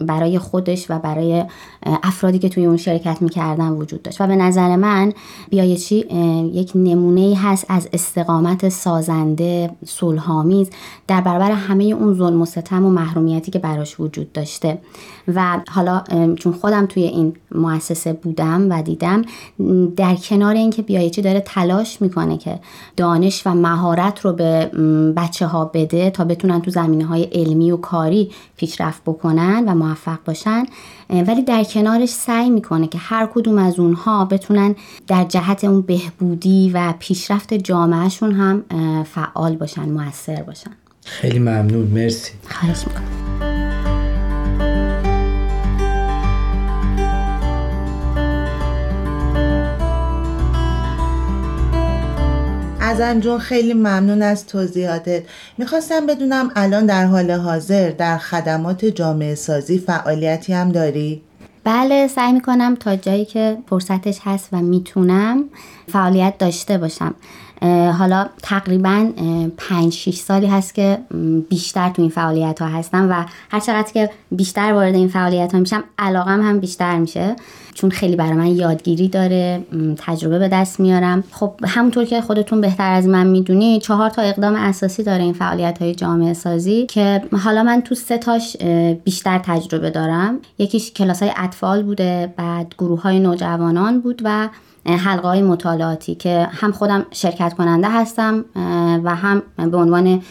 برای 0.00 0.38
خودش 0.38 0.86
و 0.90 0.98
برای 0.98 1.44
افرادی 2.02 2.38
که 2.38 2.48
توی 2.48 2.64
اون 2.64 2.76
شرکت 2.76 3.22
می‌کردن 3.22 3.68
وجود 3.68 4.02
داشت. 4.02 4.20
و 4.20 4.26
به 4.26 4.36
نظر 4.36 4.76
من 4.76 5.12
بیایچی 5.50 5.96
یک 6.52 6.72
نمونه 6.74 7.38
هست 7.38 7.66
از 7.68 7.88
استقامت 7.92 8.68
سازنده 8.68 9.70
صلحآمیز 9.86 10.70
در 11.08 11.20
برابر 11.20 11.52
همه 11.52 11.84
اون 11.84 12.14
ظلم 12.14 12.42
و 12.42 12.44
ستم 12.44 12.84
و 12.84 12.90
محرومیتی 12.90 13.50
که 13.50 13.58
براش 13.58 14.00
وجود 14.00 14.32
داشته. 14.32 14.78
و 15.28 15.60
حالا 15.70 16.04
چون 16.38 16.52
خودم 16.52 16.86
توی 16.86 17.02
این 17.02 17.32
مؤسسه 17.54 18.12
بودم 18.12 18.66
و 18.70 18.82
دیدم 18.82 19.22
در 19.86 20.14
کنار 20.14 20.54
اینکه 20.54 20.82
بیایچی 20.82 21.22
داره 21.22 21.40
تلاش 21.40 22.02
می‌کنه 22.02 22.38
که 22.38 22.60
دانش 22.96 23.46
و 23.46 23.54
مهارت 23.54 24.20
رو 24.20 24.32
به 24.32 24.70
بچه 25.16 25.46
ها 25.46 25.64
بده 25.64 26.10
تا 26.10 26.24
بتونن 26.24 26.60
تو 26.60 26.70
زمینه 26.70 27.04
های 27.04 27.22
علمی 27.22 27.70
و 27.70 27.76
کاری 27.76 28.30
پیشرفت 28.56 29.02
بکنن 29.06 29.64
و 29.68 29.74
موفق 29.74 30.18
باشن 30.24 30.64
ولی 31.10 31.42
در 31.42 31.64
کنارش 31.64 32.08
سعی 32.08 32.50
می‌کنه 32.50 32.86
که 32.86 32.98
هر 32.98 33.28
کدوم 33.34 33.58
از 33.58 33.78
اونها 33.78 34.24
بتونن 34.24 34.74
در 35.06 35.24
جهت 35.24 35.64
اون 35.64 35.80
بهبودی 35.80 36.70
و 36.74 36.94
پیشرفت 36.98 37.54
جامعهشون 37.54 38.32
هم 38.32 38.64
فعال 39.04 39.56
باشن 39.56 39.88
موثر 39.88 40.42
باشن. 40.42 40.70
خیلی 41.04 41.38
ممنون 41.38 41.86
مرسی. 41.86 42.32
خواهش 42.50 42.84
می‌کنم. 42.86 43.51
ازم 52.92 53.20
جون 53.20 53.38
خیلی 53.38 53.74
ممنون 53.74 54.22
از 54.22 54.46
توضیحاتت. 54.46 55.22
می‌خواستم 55.58 56.06
بدونم 56.06 56.50
الان 56.56 56.86
در 56.86 57.06
حال 57.06 57.30
حاضر 57.30 57.90
در 57.90 58.18
خدمات 58.18 58.84
جامعه 58.84 59.34
سازی 59.34 59.78
فعالیتی 59.78 60.52
هم 60.52 60.72
داری؟ 60.72 61.22
بله 61.64 62.08
سعی 62.08 62.32
می‌کنم 62.32 62.74
تا 62.74 62.96
جایی 62.96 63.24
که 63.24 63.58
فرصتش 63.68 64.18
هست 64.24 64.48
و 64.52 64.56
می‌تونم 64.56 65.44
فعالیت 65.92 66.38
داشته 66.38 66.78
باشم. 66.78 67.14
حالا 67.98 68.26
تقریبا 68.42 69.10
پنج 69.56 69.92
6 69.92 70.14
سالی 70.14 70.46
هست 70.46 70.74
که 70.74 70.98
بیشتر 71.50 71.88
تو 71.90 72.02
این 72.02 72.10
فعالیت 72.10 72.62
ها 72.62 72.68
هستم 72.68 73.10
و 73.10 73.24
هر 73.50 73.60
چقدر 73.60 73.92
که 73.92 74.10
بیشتر 74.30 74.72
وارد 74.72 74.94
این 74.94 75.08
فعالیت 75.08 75.52
ها 75.52 75.60
میشم 75.60 75.84
علاقم 75.98 76.40
هم 76.40 76.60
بیشتر 76.60 76.98
میشه. 76.98 77.36
چون 77.74 77.90
خیلی 77.90 78.16
برای 78.16 78.32
من 78.32 78.46
یادگیری 78.46 79.08
داره 79.08 79.64
تجربه 79.98 80.38
به 80.38 80.48
دست 80.48 80.80
میارم. 80.80 81.24
خب 81.30 81.54
همونطور 81.64 82.04
که 82.04 82.20
خودتون 82.20 82.60
بهتر 82.60 82.92
از 82.92 83.06
من 83.06 83.26
می‌دونی 83.26 83.80
چهار 83.80 84.10
تا 84.10 84.22
اقدام 84.22 84.54
اساسی 84.54 85.02
داره 85.02 85.22
این 85.22 85.32
فعالیت 85.32 85.82
های 85.82 85.94
جامعه 85.94 86.32
سازی 86.32 86.86
که 86.86 87.22
حالا 87.44 87.62
من 87.62 87.80
تو 87.80 87.94
سه 87.94 88.18
تاش 88.18 88.56
بیشتر 89.04 89.38
تجربه 89.38 89.90
دارم. 89.90 90.38
یکیش 90.58 90.92
کلاس 90.92 91.22
های 91.22 91.32
اطفال 91.36 91.82
بوده 91.82 92.34
بعد 92.36 92.74
گروه 92.78 93.02
های 93.02 93.20
نوجوانان 93.20 94.00
بود 94.00 94.22
و 94.24 94.48
حلقه 94.86 95.28
های 95.28 95.42
مطالعاتی 95.42 96.14
که 96.14 96.48
هم 96.52 96.72
خودم 96.72 97.06
شرکت 97.10 97.54
کننده 97.54 97.88
هستم 97.88 98.44
و 99.04 99.14
هم 99.14 99.42
به 99.56 99.76
عنوان 99.76 100.22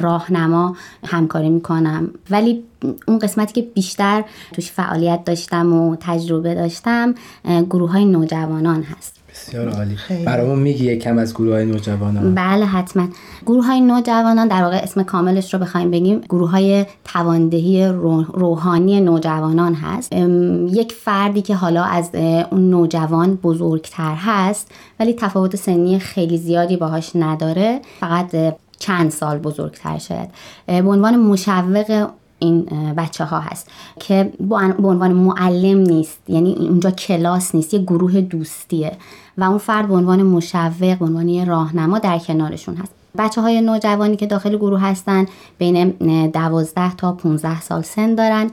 راهنما 0.00 0.76
همکاری 1.06 1.48
می‌کنم. 1.48 2.10
ولی 2.30 2.64
اون 3.08 3.18
قسمتی 3.18 3.52
که 3.52 3.68
بیشتر 3.74 4.24
توش 4.52 4.70
فعالیت 4.70 5.24
داشتم 5.24 5.72
و 5.72 5.96
تجربه 6.00 6.54
داشتم 6.54 7.14
گروه 7.44 7.92
های 7.92 8.04
نوجوانان 8.04 8.82
هست. 8.82 9.19
بسیار 9.30 9.68
عالی. 9.68 9.96
خیلی. 9.96 10.24
برامون 10.24 10.58
میگی 10.58 10.84
یکم 10.92 11.18
از 11.18 11.34
گروه 11.34 11.52
های 11.54 11.64
نوجوانان. 11.64 12.34
بله 12.34 12.64
حتما. 12.66 13.08
گروه 13.46 13.66
های 13.66 13.80
نوجوانان 13.80 14.48
در 14.48 14.62
واقع 14.62 14.76
اسم 14.76 15.02
کاملش 15.02 15.54
رو 15.54 15.60
بخوایم 15.60 15.90
بگیم. 15.90 16.20
گروه 16.20 16.50
های 16.50 16.86
تواندهی 17.04 17.86
رو- 17.86 18.22
روحانی 18.22 19.00
نوجوانان 19.00 19.74
هست. 19.74 20.08
ام، 20.12 20.66
یک 20.66 20.92
فردی 20.92 21.42
که 21.42 21.54
حالا 21.54 21.84
از 21.84 22.10
اون 22.50 22.70
نوجوان 22.70 23.34
بزرگتر 23.34 24.14
هست 24.18 24.70
ولی 25.00 25.12
تفاوت 25.12 25.56
سنی 25.56 25.98
خیلی 25.98 26.38
زیادی 26.38 26.76
باهاش 26.76 27.10
نداره. 27.14 27.80
فقط 28.00 28.54
چند 28.78 29.10
سال 29.10 29.38
بزرگتر 29.38 29.98
شاید. 29.98 30.28
به 30.66 30.82
عنوان 30.88 31.16
مشوق 31.16 32.08
این 32.40 32.62
بچه 32.96 33.24
ها 33.24 33.40
هست 33.40 33.68
که 34.00 34.32
به 34.80 34.86
عنوان 34.86 35.12
معلم 35.12 35.78
نیست 35.78 36.18
یعنی 36.28 36.54
اونجا 36.54 36.90
کلاس 36.90 37.54
نیست 37.54 37.74
یه 37.74 37.80
گروه 37.80 38.20
دوستیه 38.20 38.92
و 39.38 39.44
اون 39.44 39.58
فرد 39.58 39.88
به 39.88 39.94
عنوان 39.94 40.22
مشوق 40.22 40.98
به 40.98 41.04
عنوان 41.04 41.46
راهنما 41.46 41.98
در 41.98 42.18
کنارشون 42.18 42.76
هست. 42.76 42.92
بچه 43.18 43.40
های 43.40 43.60
نوجوانی 43.60 44.16
که 44.16 44.26
داخل 44.26 44.56
گروه 44.56 44.80
هستن 44.80 45.26
بین 45.58 45.94
اه، 46.00 46.26
12 46.28 46.94
تا 46.96 47.12
15 47.12 47.60
سال 47.60 47.82
سن 47.82 48.14
دارن 48.14 48.50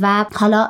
و 0.00 0.24
حالا 0.34 0.68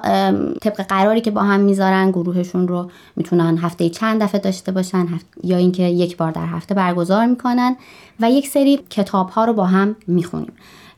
طبق 0.63 0.83
قراری 0.83 1.21
که 1.21 1.31
با 1.31 1.43
هم 1.43 1.61
می‌ذارن 1.61 2.11
گروهشون 2.11 2.69
رو 2.69 2.91
می‌تونن 3.17 3.59
هفته 3.59 3.89
چند 3.89 4.23
دفعه 4.23 4.41
داشته 4.41 4.73
باشن 4.73 5.07
هفت- 5.07 5.27
یا 5.45 5.57
اینکه 5.57 5.83
یک 5.83 6.17
بار 6.17 6.31
در 6.31 6.47
هفته 6.47 6.75
برگزار 6.75 7.27
می‌کنن 7.27 7.77
و 8.21 8.31
یک 8.31 8.49
سری 8.49 8.81
کتاب 8.91 9.29
ها 9.29 9.45
رو 9.45 9.53
با 9.53 9.65
هم 9.67 9.97
می‌خونیم. 10.07 10.53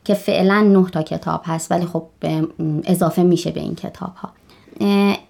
که 0.05 0.13
فعلا 0.13 0.61
نه 0.61 0.89
تا 0.89 1.01
کتاب 1.01 1.41
هست 1.45 1.71
ولی 1.71 1.85
خب 1.85 2.03
اضافه 2.83 3.23
میشه 3.23 3.51
به 3.51 3.59
این 3.59 3.75
کتاب 3.75 4.15
ها 4.15 4.29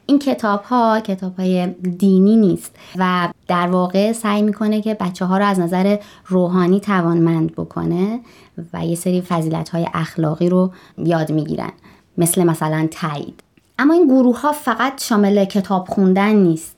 این 0.06 0.20
کتاب 0.20 0.64
ها 0.64 1.00
کتاب 1.00 1.40
های 1.40 1.68
دینی 1.74 2.36
نیست 2.36 2.76
و 2.96 3.30
در 3.48 3.68
واقع 3.68 4.12
سعی 4.12 4.42
می‌کنه 4.42 4.82
که 4.82 4.94
بچه 4.94 5.26
ها 5.26 5.38
رو 5.38 5.46
از 5.46 5.60
نظر 5.60 5.98
روحانی 6.28 6.80
توانمند 6.80 7.52
بکنه 7.52 8.20
و 8.74 8.86
یه 8.86 8.96
سری 8.96 9.22
فضیلت 9.22 9.70
های 9.70 9.88
اخلاقی 9.94 10.50
رو 10.50 10.72
یاد 10.98 11.32
می‌گیرن 11.32 11.72
مثل 12.18 12.44
مثلا 12.44 12.88
تایید. 12.92 13.44
اما 13.80 13.94
این 13.94 14.08
گروه 14.08 14.42
ها 14.42 14.52
فقط 14.52 15.04
شامل 15.04 15.46
کتاب 15.46 15.88
خوندن 15.88 16.36
نیست. 16.36 16.76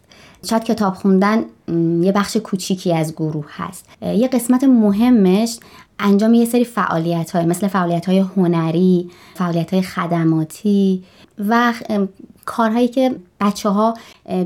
شاید 0.49 0.63
کتاب 0.63 0.93
خوندن 0.93 1.43
یه 2.01 2.11
بخش 2.11 2.37
کوچیکی 2.37 2.93
از 2.93 3.13
گروه 3.13 3.45
هست. 3.49 3.85
یه 4.01 4.27
قسمت 4.27 4.63
مهمش 4.63 5.57
انجام 5.99 6.33
یه 6.33 6.45
سری 6.45 6.65
فعالیت 6.65 7.31
های 7.31 7.45
مثل 7.45 7.67
فعالیت 7.67 8.05
های 8.05 8.19
هنری 8.19 9.09
فعالیت 9.35 9.73
های 9.73 9.81
خدماتی 9.81 11.03
و 11.49 11.73
کارهایی 12.45 12.87
که 12.87 13.15
بچه 13.39 13.69
ها 13.69 13.93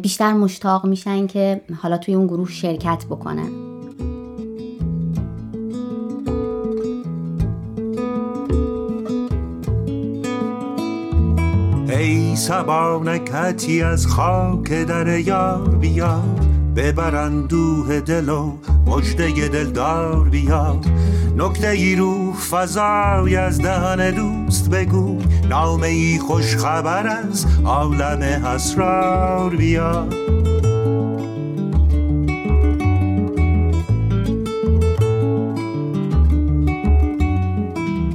بیشتر 0.01 0.34
مشتاق 0.34 0.86
میشن 0.86 1.28
که 1.28 1.62
حالا 1.82 1.98
توی 1.98 2.13
اون 2.13 2.28
گروه 2.28 2.50
شرکت 2.50 3.06
بکنن. 3.06 3.50
ای 11.90 12.36
سبا 12.36 13.01
نکتی 13.06 13.82
از 13.82 14.08
خاک 14.08 14.72
در 14.72 15.20
یار 15.20 15.70
بیار 15.70 16.50
ببر 16.75 17.16
اندوه 17.16 18.00
دل 18.00 18.30
و 18.30 18.58
مجده 18.86 19.48
دلدار 19.48 20.30
بیار. 20.30 20.80
نکته 21.38 21.68
ای 21.68 21.96
روح 21.96 22.36
فضای 22.36 23.36
از 23.36 23.62
دهن 23.62 24.12
دوست 24.12 24.70
بگو. 24.70 25.22
نامه 25.50 25.88
ای 25.88 26.20
خوش 26.20 26.56
خبر 26.56 27.08
از 27.08 27.46
عالم 27.66 28.46
اسرار 28.46 29.56
بیار. 29.56 30.08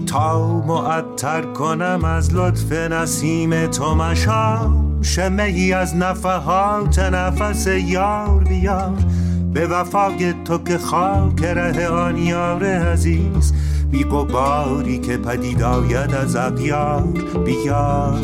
تا 0.07 0.61
معطر 0.67 1.43
کنم 1.43 2.05
از 2.05 2.35
لطف 2.35 2.73
نسیم 2.73 3.67
تو 3.67 3.95
مشام 3.95 4.86
شمه 5.07 5.43
ای 5.43 5.73
از 5.73 5.97
نفحات 5.97 6.99
نفس 6.99 7.67
یار 7.67 8.45
بیار. 8.45 8.99
به 9.53 9.67
وفای 9.67 10.35
تو 10.45 10.59
که 10.59 10.79
خاک 10.79 11.45
ره 11.45 11.89
آن 11.89 12.17
یار 12.17 12.65
عزیز. 12.65 13.53
بی 13.91 14.05
که 14.99 15.17
پدید 15.17 15.63
آید 15.63 16.15
از 16.15 16.37
اغیار 16.37 17.03
بیار. 17.45 18.19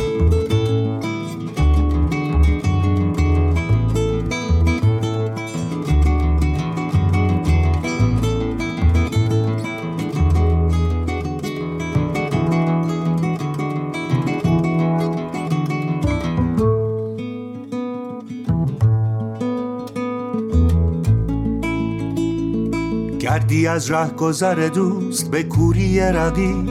از 23.73 23.91
ره 23.91 24.11
گذر 24.11 24.55
دوست 24.55 25.31
به 25.31 25.43
کوری 25.43 26.01
رقیب 26.01 26.71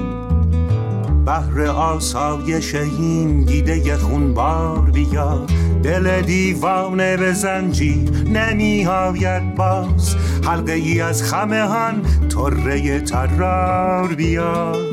بهر 1.26 1.62
آسایش 1.62 2.76
این 2.76 3.44
دیده 3.44 3.98
خونبار 3.98 4.92
بیا. 4.94 5.46
دل 5.84 6.22
دیوانه 6.22 7.18
به 7.18 7.34
زنجیر 7.34 8.30
نمی 8.30 8.86
آید 8.86 9.56
باز. 9.56 10.16
حلقه 10.46 10.74
ای 10.74 11.02
از 11.02 11.24
خمهان 11.24 12.02
طره 12.30 13.02
ترار 13.02 14.08
بیا. 14.08 14.91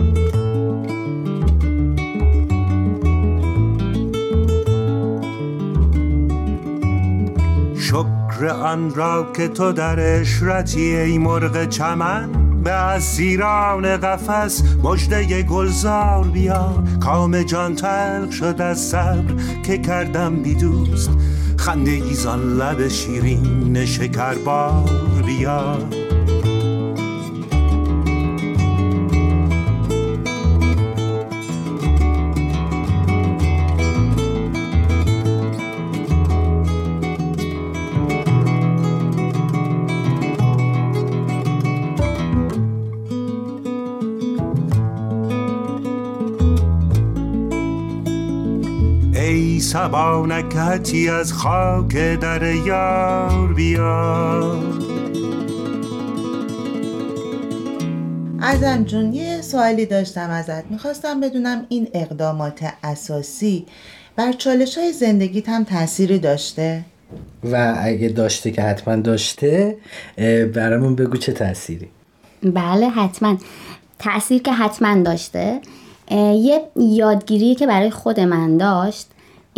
شکر 8.39 8.47
آن 8.47 8.95
را 8.95 9.33
که 9.37 9.49
تو 9.49 9.73
در 9.73 10.21
اشرتی 10.21 10.97
ای 10.97 11.19
مرغ 11.19 11.69
چمن 11.69 12.29
به 12.65 12.71
اسیران 12.71 13.97
قفس 13.97 14.63
مجده 14.83 15.43
گلزار 15.43 16.25
بیار 16.25 16.83
کام 17.01 17.43
جان 17.43 17.75
تلخ 17.75 18.33
شد 18.33 18.61
از 18.61 18.81
صبر 18.81 19.35
که 19.63 19.79
کردم 19.79 20.37
بی 20.37 20.55
دوست. 20.55 21.11
خنده 21.57 21.91
ایزان 21.91 22.57
لب 22.57 22.89
شیرین 22.89 23.85
شکربار 23.85 24.91
بیار 25.27 26.08
ای 49.59 49.63
سبا 49.63 50.27
نکهتی 50.27 51.09
از 51.09 51.33
خاک 51.33 51.97
در 51.97 52.55
یار 52.55 53.53
بیار. 53.53 54.59
ازم 58.41 58.85
جون 58.85 59.13
یه 59.13 59.41
سوالی 59.41 59.87
داشتم 59.87 60.31
ازت. 60.31 60.71
می‌خواستم 60.71 61.21
بدونم 61.21 61.67
این 61.69 61.89
اقدامات 61.95 62.73
اساسی 62.83 63.67
بر 64.17 64.33
چالش 64.33 64.79
های 64.79 64.93
زندگیت 64.93 65.49
هم 65.49 65.65
تأثیری 65.65 66.19
داشته؟ 66.19 66.85
و 67.45 67.77
اگه 67.79 68.09
داشته 68.09 68.51
که 68.51 68.63
حتما 68.63 68.97
داشته 68.97 69.77
برامون 70.55 70.97
بگو 70.97 71.17
چه 71.17 71.33
تأثیری. 71.33 71.89
بله 72.43 72.89
حتما. 72.89 73.37
تاثیر 73.99 74.43
که 74.43 74.53
حتما 74.53 75.03
داشته 75.03 75.61
یه 76.11 76.61
یادگیری 76.77 77.55
که 77.55 77.67
برای 77.67 77.91
خود 77.91 78.21
من 78.21 78.57
داشت. 78.57 79.07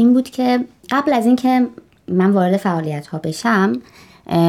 این 0.01 0.13
بود 0.13 0.31
که 0.31 0.65
قبل 0.91 1.13
از 1.13 1.27
اینکه 1.27 1.67
من 2.09 2.31
وارد 2.31 2.57
فعالیت 2.57 3.07
ها 3.07 3.19
بشم 3.19 3.73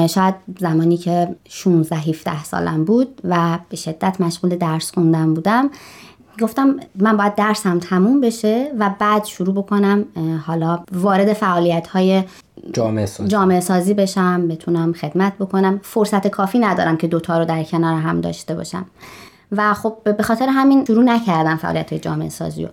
شاید 0.09 0.35
زمانی 0.59 0.97
که 0.97 1.35
16 1.49 1.95
17 1.95 2.43
سالم 2.43 2.85
بود 2.85 3.21
و 3.23 3.59
به 3.69 3.77
شدت 3.77 4.21
مشغول 4.21 4.55
درس 4.55 4.91
خوندن 4.93 5.33
بودم 5.33 5.69
گفتم 6.41 6.75
من 6.95 7.17
باید 7.17 7.35
درسم 7.35 7.79
تموم 7.79 8.21
بشه 8.21 8.71
و 8.79 8.89
بعد 8.99 9.25
شروع 9.25 9.55
بکنم 9.55 10.05
حالا 10.45 10.79
وارد 10.91 11.33
فعالیت 11.33 11.87
های 11.87 12.23
جامعه 12.73 13.05
سازی. 13.05 13.29
جامعه 13.29 13.59
سازی 13.59 13.93
بشم 13.93 14.47
بتونم 14.47 14.93
خدمت 14.93 15.33
بکنم. 15.37 15.79
فرصت 15.83 16.27
کافی 16.27 16.59
ندارم 16.59 16.97
که 16.97 17.07
دوتا 17.07 17.39
رو 17.39 17.45
در 17.45 17.63
کنار 17.63 18.01
هم 18.01 18.21
داشته 18.21 18.55
باشم. 18.55 18.85
و 19.51 19.73
خب 19.73 19.97
به 20.17 20.23
خاطر 20.23 20.47
همین 20.49 20.85
شروع 20.85 21.03
نکردم 21.03 21.55
فعالیت 21.57 21.89
های 21.89 21.99
جامعه 21.99 22.29
سازی 22.29 22.63
رو. 22.63 22.69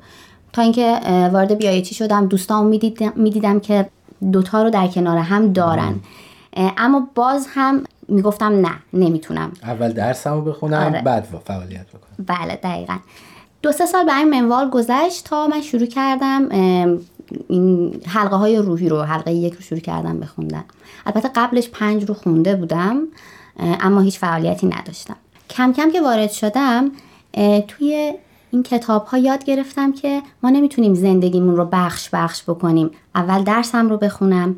تا 0.52 0.62
اینکه 0.62 1.00
وارد 1.32 1.58
بیایتی 1.58 1.94
شدم. 1.94 2.26
دوستام 2.26 2.66
می‌دیدم, 2.66 3.12
می‌دیدم 3.16 3.60
که 3.60 3.88
دوتا 4.32 4.62
رو 4.62 4.70
در 4.70 4.86
کنار 4.86 5.18
هم 5.18 5.52
دارن. 5.52 6.00
اما 6.56 7.08
باز 7.14 7.46
هم 7.50 7.84
می‌گفتم 8.08 8.46
نه 8.46 8.72
نمی‌تونم. 8.92 9.52
اول 9.62 9.92
درسمو 9.92 10.40
بخونم 10.40 10.82
آره. 10.86 11.02
بعد 11.02 11.26
فعالیت 11.44 11.86
بکنم. 11.86 12.26
بله 12.26 12.56
دقیقا. 12.62 12.96
دو 13.62 13.72
سه 13.72 13.86
سال 13.86 14.06
به 14.06 14.16
این 14.16 14.30
منوال 14.30 14.70
گذشت 14.70 15.24
تا 15.24 15.46
من 15.46 15.60
شروع 15.60 15.86
کردم 15.86 16.48
این 17.48 18.00
حلقه 18.06 18.36
های 18.36 18.56
روحی 18.56 18.88
رو 18.88 19.02
حلقه 19.02 19.32
یک 19.32 19.54
رو 19.54 19.60
شروع 19.60 19.80
کردم 19.80 20.20
بخوندن. 20.20 20.64
البته 21.06 21.30
قبلش 21.34 21.68
پنج 21.68 22.04
رو 22.04 22.14
خونده 22.14 22.56
بودم 22.56 23.02
اما 23.58 24.00
هیچ 24.00 24.18
فعالیتی 24.18 24.66
نداشتم. 24.66 25.16
کم 25.50 25.72
کم 25.72 25.90
که 25.90 26.00
وارد 26.00 26.30
شدم 26.30 26.90
توی 27.68 28.14
این 28.50 28.62
کتاب 28.62 29.06
ها 29.06 29.18
یاد 29.18 29.44
گرفتم 29.44 29.92
که 29.92 30.22
ما 30.42 30.50
نمی‌تونیم 30.50 30.94
زندگیمون 30.94 31.56
رو 31.56 31.68
بخش 31.72 32.10
بخش 32.12 32.42
بکنیم. 32.42 32.90
اول 33.14 33.42
درسم 33.42 33.88
رو 33.88 33.96
بخونم 33.96 34.56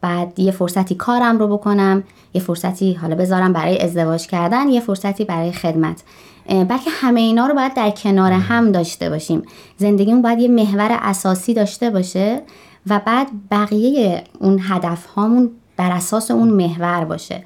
بعد 0.00 0.38
یه 0.38 0.52
فرصتی 0.52 0.94
کارم 0.94 1.38
رو 1.38 1.48
بکنم 1.48 2.02
یه 2.34 2.40
فرصتی 2.40 2.94
حالا 2.94 3.14
بذارم 3.14 3.52
برای 3.52 3.78
ازدواج 3.78 4.26
کردن 4.26 4.68
یه 4.68 4.80
فرصتی 4.80 5.24
برای 5.24 5.52
خدمت. 5.52 6.02
بلکه 6.48 6.90
همه 6.90 7.20
اینا 7.20 7.46
رو 7.46 7.54
باید 7.54 7.74
در 7.74 7.90
کنار 7.90 8.32
هم 8.32 8.72
dاشته 8.72 9.10
باشیم. 9.10 9.42
زندگیمون 9.76 10.22
باید 10.22 10.38
یه 10.38 10.48
محور 10.48 10.98
اساسی 11.00 11.54
داشته 11.54 11.90
باشه 11.90 12.42
و 12.86 13.00
بعد 13.06 13.28
بقیه 13.50 14.24
اون 14.40 14.58
هدف 14.62 15.06
هامون 15.06 15.50
بر 15.76 15.90
اساس 15.90 16.30
اون 16.30 16.48
محور 16.48 17.04
باشه. 17.04 17.44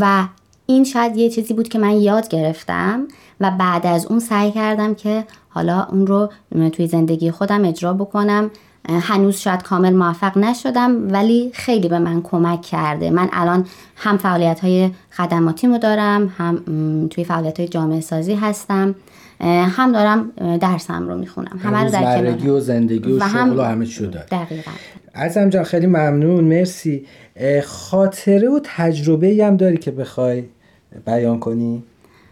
و 0.00 0.24
این 0.66 0.84
شاید 0.84 1.16
یه 1.16 1.30
چیزی 1.30 1.54
بود 1.54 1.68
که 1.68 1.78
من 1.78 2.00
یاد 2.00 2.28
گرفتم. 2.28 3.08
و 3.40 3.50
بعد 3.58 3.86
از 3.86 4.06
اون 4.06 4.18
سعی 4.20 4.52
کردم 4.52 4.94
که 4.94 5.24
حالا 5.48 5.86
اون 5.90 6.06
رو 6.06 6.30
توی 6.72 6.86
زندگی 6.86 7.30
خودم 7.30 7.64
اجرا 7.64 7.92
بکنم. 7.92 8.50
هنوز 8.88 9.36
شاید 9.36 9.62
کامل 9.62 9.92
موفق 9.92 10.38
نشدم 10.38 11.12
ولی 11.12 11.50
خیلی 11.54 11.88
به 11.88 11.98
من 11.98 12.22
کمک 12.22 12.62
کرده. 12.62 13.10
من 13.10 13.28
الان 13.32 13.66
هم 13.96 14.16
فعالیت 14.16 14.60
های 14.60 14.90
خدماتیمو 15.10 15.78
دارم 15.78 16.32
هم 16.38 16.62
توی 17.10 17.24
فعالیت 17.24 17.60
های 17.60 17.68
جامعه 17.68 18.00
سازی 18.00 18.34
هستم. 18.34 18.94
هم 19.40 19.92
دارم 19.92 20.30
درسم 20.60 21.08
رو 21.08 21.18
می‌خونم. 21.18 21.60
همه 21.62 21.84
رو 21.84 21.90
در 21.90 22.50
و 22.50 22.60
زندگی 22.60 23.12
و, 23.12 23.16
و 23.16 23.28
شغل 23.28 23.58
و 23.58 23.62
همه 23.62 23.86
چی 23.86 24.04
رو 24.04 24.10
داره 24.10 24.26
دقیقا. 24.26 24.70
عزم 25.14 25.50
جان 25.50 25.64
خیلی 25.64 25.86
ممنون. 25.86 26.44
مرسی. 26.44 27.06
خاطره 27.64 28.48
و 28.48 28.60
تجربه 28.64 29.44
هم 29.46 29.56
داری 29.56 29.76
که 29.76 29.90
بخوای 29.90 30.44
بیان 31.06 31.40
کنی؟ 31.40 31.82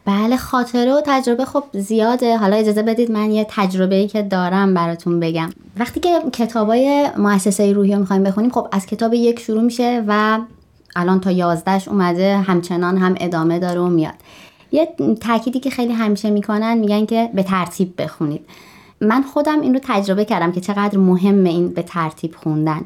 بله 0.05 0.37
خاطره 0.37 0.95
و 0.95 1.01
تجربه 1.07 1.45
خب 1.45 1.65
زیاده. 1.73 2.37
حالا 2.37 2.57
اجازه 2.57 2.83
بدید 2.83 3.11
من 3.11 3.31
یه 3.31 3.47
تجربه 3.49 3.95
ای 3.95 4.09
که 4.09 4.23
دارم 4.23 4.75
براتون 4.75 5.21
بگم. 5.21 5.51
وقتی 5.77 6.01
که 6.01 6.21
کتابای 6.33 7.09
مؤسسه 7.19 7.73
روحی 7.73 7.93
رو 7.93 7.99
می‌خوایم 7.99 8.23
بخونیم 8.23 8.51
خب 8.51 8.69
از 8.73 8.87
کتاب 8.87 9.15
یک 9.15 9.41
شروع 9.41 9.63
میشه 9.63 10.05
و 10.07 10.39
الان 10.97 11.21
تا 11.21 11.31
یازدهش 11.31 11.89
اومده 11.89 12.37
همچنان 12.37 12.99
هم 12.99 13.15
ادامه 13.21 13.59
داره 13.59 13.81
و 13.81 13.89
میاد. 13.89 14.15
یه 14.73 14.89
تأکیدی 15.21 15.61
که 15.61 15.71
خیلی 15.71 15.93
همیشه 15.93 16.31
می‌کنن 16.31 16.79
میگن 16.79 17.07
که 17.07 17.31
به 17.35 17.43
ترتیب 17.43 18.03
بخونید. 18.03 18.47
من 19.01 19.23
خودم 19.23 19.61
این 19.61 19.75
رو 19.75 19.81
تجربه 19.83 20.25
کردم 20.25 20.53
که 20.53 20.61
چقدر 20.61 20.99
مهمه 20.99 21.51
این 21.51 21.69
به 21.69 21.83
ترتیب 21.83 22.35
خوندن. 22.37 22.81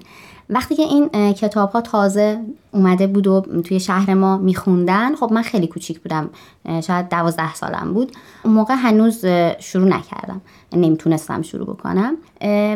وقتی 0.50 0.74
که 0.74 0.82
این 0.82 1.32
کتاب 1.32 1.70
ها 1.70 1.80
تازه 1.80 2.40
اومده 2.72 3.06
بود 3.06 3.26
و 3.26 3.40
توی 3.64 3.80
شهر 3.80 4.14
ما 4.14 4.36
میخوندن 4.36 5.14
خب 5.14 5.32
من 5.32 5.42
خیلی 5.42 5.66
کوچیک 5.66 6.00
بودم 6.00 6.30
شاید 6.86 7.08
دوازده 7.08 7.54
سالم 7.54 7.92
بود. 7.94 8.12
اون 8.44 8.54
موقع 8.54 8.74
هنوز 8.74 9.26
شروع 9.58 9.88
نکردم. 9.88 10.40
نمی‌تونستم 10.72 11.42
شروع 11.42 11.66
بکنم. 11.66 12.16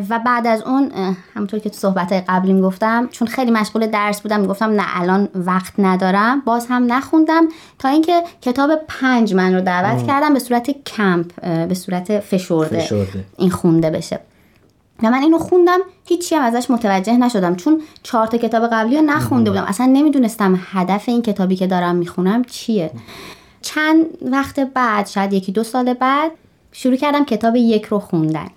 و 0.08 0.18
بعد 0.26 0.46
از 0.46 0.62
اون 0.62 0.92
همونطور 1.34 1.60
که 1.60 1.70
تو 1.70 1.76
صحبت 1.76 2.24
قبلیم 2.28 2.60
گفتم 2.60 3.08
چون 3.12 3.28
خیلی 3.28 3.50
مشغول 3.50 3.86
درس 3.86 4.20
بودم 4.20 4.46
گفتم 4.46 4.70
نه 4.70 4.84
الان 5.00 5.28
وقت 5.34 5.74
ندارم. 5.78 6.40
باز 6.40 6.66
هم 6.70 6.92
نخوندم 6.92 7.44
تا 7.78 7.88
اینکه 7.88 8.22
کتاب 8.40 8.70
پنج 8.88 9.34
من 9.34 9.54
رو 9.54 9.60
دعوت 9.60 10.06
کردم 10.06 10.34
به 10.34 10.38
صورت 10.38 10.70
کمپ 10.84 11.40
به 11.68 11.74
صورت 11.74 12.20
فشرده, 12.20 12.80
فشرده. 12.80 13.24
این 13.38 13.50
خونده 13.50 13.90
بشه. 13.90 14.20
و 15.02 15.10
من 15.10 15.22
اینو 15.22 15.38
خوندم 15.38 15.78
هیچی 16.04 16.34
هم 16.34 16.42
ازش 16.42 16.70
متوجه 16.70 17.16
نشدم 17.16 17.56
چون 17.56 17.82
چهار 18.02 18.26
تا 18.26 18.38
کتاب 18.38 18.66
قبلی 18.66 18.96
رو 18.96 19.02
نخونده 19.02 19.50
بودم. 19.50 19.64
اصلا 19.64 19.86
نمی‌دونستم 19.86 20.60
هدف 20.72 21.08
این 21.08 21.22
کتابی 21.22 21.56
که 21.56 21.66
دارم 21.66 21.96
می‌خونم 21.96 22.44
چیه. 22.44 22.90
چند 23.62 24.06
وقت 24.22 24.60
بعد 24.60 25.06
شاید 25.06 25.32
یکی 25.32 25.52
دو 25.52 25.64
سال 25.64 25.94
بعد 25.94 26.30
شروع 26.72 26.96
کردم 26.96 27.24
کتاب 27.24 27.56
یک 27.56 27.84
رو 27.84 27.98
خوندن. 27.98 28.48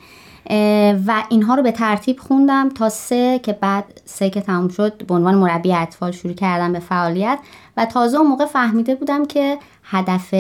و 1.08 1.24
اینها 1.30 1.56
رو 1.56 1.64
به 1.64 1.72
ترتیب 1.72 2.20
خوندم 2.20 2.70
تا 2.70 2.90
سه 2.90 3.40
که 3.44 3.54
بعد 3.54 4.02
سه 4.06 4.30
که 4.30 4.42
تموم 4.42 4.68
شد 4.68 5.06
به 5.06 5.14
عنوان 5.14 5.36
مربی 5.36 5.74
اطفال 5.74 6.12
شروع 6.12 6.34
کردم 6.34 6.74
به 6.74 6.80
فعالیت. 6.80 7.40
و 7.78 7.86
تازه 7.86 8.18
اون 8.18 8.28
موقع 8.28 8.46
فهمیده 8.46 8.96
بودم 8.96 9.26
که 9.26 9.58
هدف 9.84 10.34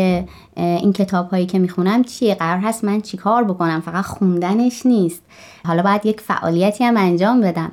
این 0.57 0.93
کتاب 0.93 1.29
هایی 1.29 1.45
که 1.45 1.59
می‌خونم 1.59 2.03
چیه؟ 2.03 2.35
قرار 2.35 2.59
هست 2.59 2.83
من 2.83 3.01
چیکار 3.01 3.43
بکنم؟ 3.43 3.81
فقط 3.81 4.05
خوندنش 4.05 4.85
نیست. 4.85 5.21
حالا 5.65 5.83
باید 5.83 6.05
یک 6.05 6.21
فعالیتی 6.21 6.83
هم 6.83 6.97
انجام 6.97 7.41
بدم. 7.41 7.71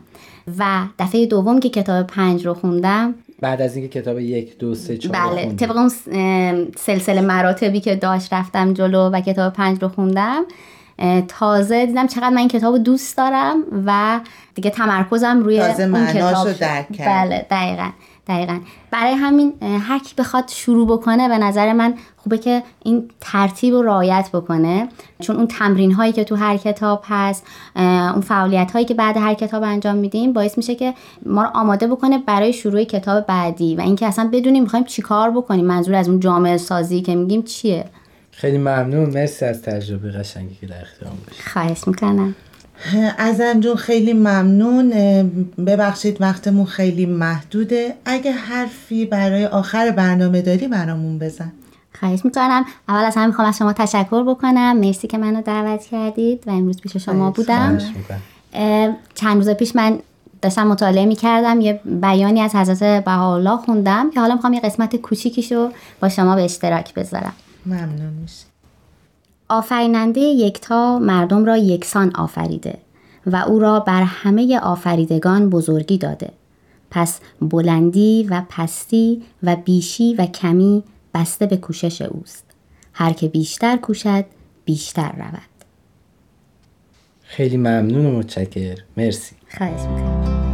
و 0.59 0.83
دفعه 0.99 1.27
دوم 1.27 1.61
که 1.61 1.69
کتاب 1.69 2.07
پنج 2.07 2.47
رو 2.47 2.55
خوندم 2.55 3.15
بعد 3.41 3.63
از 3.63 3.77
اینکه 3.77 4.01
کتاب 4.01 4.19
یک 4.19 4.59
دو 4.59 4.75
سه 4.75 4.97
چهار 4.97 5.35
بله. 5.35 5.53
طبق 5.53 5.77
اون 5.77 5.89
سلسله 6.77 7.21
مراتبی 7.21 7.81
که 7.81 7.97
داشت 7.97 8.33
رفتم 8.33 8.73
جلو 8.73 9.11
و 9.11 9.21
کتاب 9.21 9.53
پنج 9.53 9.83
رو 9.83 9.89
خوندم 9.89 10.43
تازه 11.29 11.87
دیدم 11.87 12.07
چقدر 12.07 12.31
من 12.31 12.39
این 12.39 12.49
کتاب 12.49 12.79
دوست 12.79 13.17
دارم 13.17 13.57
و 13.87 14.21
دیگه 14.55 14.71
تمرکزم 14.71 15.39
روی 15.39 15.59
تازه 15.59 15.83
اون 15.83 16.07
کتاب 16.07 16.47
رو 16.47 16.53
شد. 16.53 16.59
درک. 16.59 16.87
بله 16.99 17.47
دقیقا 17.51 17.91
دقیقا 18.29 18.61
برای 18.91 19.13
همین 19.13 19.53
هر 19.63 19.99
کی 19.99 20.15
بخواد 20.19 20.49
شروع 20.49 20.87
بکنه 20.87 21.29
به 21.29 21.39
نظر 21.39 21.73
من 21.73 21.95
خوبه 22.17 22.39
که 22.39 22.63
این 22.85 23.11
ترتیب 23.21 23.75
رو 23.75 23.83
رعایت 23.83 24.31
بکنه 24.33 24.89
چون 25.21 25.37
اون 25.37 25.47
تمرین 25.47 25.93
هایی 25.93 26.13
که 26.13 26.25
تو 26.25 26.37
هر 26.37 26.57
کتاب 26.57 27.05
هست 27.09 27.47
اون 27.77 28.21
فعالیت 28.21 28.71
هایی 28.73 28.85
که 28.85 28.95
بعد 28.95 29.17
هر 29.17 29.35
کتاب 29.35 29.63
انجام 29.63 29.97
میدیم 29.97 30.33
باعث 30.33 30.57
میشه 30.57 30.75
که 30.75 30.95
ما 31.27 31.43
رو 31.43 31.51
آماده 31.55 31.87
بکنه 31.87 32.19
برای 32.19 32.53
شروع 32.53 32.85
کتاب 32.85 33.27
بعدی 33.27 33.77
و 33.77 33.81
اینکه 33.81 34.07
اصلا 34.07 34.31
بدونیم 34.33 34.63
می‌خوایم 34.63 34.85
چیکار 34.85 35.31
بکنیم 35.31 35.67
منظور 35.67 35.95
از 35.95 36.09
اون 36.09 36.21
جامعه 36.21 36.57
سازی 36.57 37.03
که 37.03 37.15
میگیم 37.15 37.43
چیه 37.43 37.85
خیلی 38.31 38.59
ممنون. 38.59 39.11
مرسی 39.11 39.45
از 39.45 39.63
تجربه 39.63 40.11
قشنگی 40.11 40.55
که 40.61 40.67
در 40.67 40.81
اختیارم 40.81 41.19
خواهش 41.53 41.89
می‌کنم. 41.89 42.35
ازم 43.19 43.61
جون 43.61 43.77
خیلی 43.77 44.13
ممنون. 44.13 44.91
ببخشید 45.67 46.21
وقتمون 46.21 46.67
خیلی 46.67 47.07
محدوده. 47.07 47.95
اگه 48.05 48.33
حرفی 48.33 49.07
برای 49.07 49.47
آخر 49.47 49.91
برنامه 49.91 50.43
داری 50.43 50.69
برامون 50.69 51.19
بزن. 51.19 51.53
خواهش 52.01 52.25
می‌کنم. 52.25 52.65
اول 52.89 53.05
از 53.05 53.17
همه 53.17 53.27
می‌خوام 53.27 53.49
از 53.49 53.59
شما 53.59 53.73
تشکر 53.73 54.23
بکنم. 54.23 54.77
مرسی 54.77 55.09
که 55.09 55.19
منو 55.19 55.43
دعوت 55.43 55.85
کردید 55.85 56.45
و 56.47 56.51
امروز 56.51 56.81
پیش 56.81 56.97
شما 56.97 57.31
بودم. 57.31 57.79
چند 59.15 59.37
روز 59.37 59.51
پیش 59.51 59.77
من 59.77 59.99
داشتم 60.43 60.67
مطالعه 60.67 61.07
می‌کردم. 61.07 61.61
یه 61.61 61.81
بیانی 61.85 62.41
از 62.41 62.55
حضرت 62.55 63.05
بهاءالله 63.05 63.57
خوندم 63.57 64.11
که 64.11 64.21
حالا 64.21 64.35
می‌خوام 64.35 64.53
یه 64.53 64.61
قسمت 64.61 64.97
کوچیکیشو 64.97 65.71
با 66.01 66.09
شما 66.09 66.37
به 66.37 66.45
اشتراک 66.45 66.95
بذارم. 66.95 67.33
ممنون 67.67 68.13
میشه 68.13 68.47
آفریننده 69.49 70.21
یکتا 70.21 70.99
مردم 70.99 71.45
را 71.45 71.57
یکسان 71.57 72.17
آفریده 72.17 72.79
و 73.27 73.37
او 73.37 73.59
را 73.59 73.81
بر 73.81 74.03
همه 74.03 74.59
آفریدگان 74.59 75.51
بزرگی 75.51 75.99
داده. 75.99 76.31
پس 76.91 77.21
بلندی 77.41 78.27
و 78.31 78.43
پستی 78.49 79.23
و 79.43 79.57
بیشی 79.57 80.15
و 80.15 80.27
کمی 80.27 80.83
بسته 81.15 81.47
به 81.47 81.57
کوشش 81.57 82.03
اوست. 82.03 82.45
هر 82.93 83.13
که 83.13 83.29
بیشتر 83.29 83.77
کوشد 83.77 84.25
بیشتر 84.65 85.13
رود. 85.13 85.43
خیلی 87.23 87.57
ممنون 87.57 88.07
و 88.07 88.19
متشکر 88.19 88.79
مرسی. 88.97 89.37
خواهش 89.59 89.81
می‌کنم. 89.81 90.50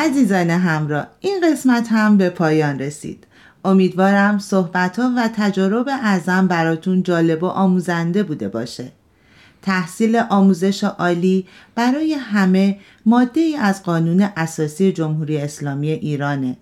عزیزان 0.00 0.50
همراه 0.50 1.06
این 1.20 1.40
قسمت 1.44 1.88
هم 1.90 2.16
به 2.16 2.30
پایان 2.30 2.78
رسید. 2.78 3.26
امیدوارم 3.64 4.38
صحبت 4.38 4.98
ها 4.98 5.12
و 5.16 5.30
تجارب 5.36 5.88
اعظم 5.88 6.46
براتون 6.46 7.02
جالب 7.02 7.42
و 7.42 7.46
آموزنده 7.46 8.22
بوده 8.22 8.48
باشه. 8.48 8.92
تحصیل 9.62 10.22
آموزش 10.30 10.84
عالی 10.84 11.46
برای 11.74 12.14
همه 12.14 12.78
ماده 13.06 13.40
ای 13.40 13.56
از 13.56 13.82
قانون 13.82 14.28
اساسی 14.36 14.92
جمهوری 14.92 15.38
اسلامی 15.38 15.90
ایرانه. 15.90 16.56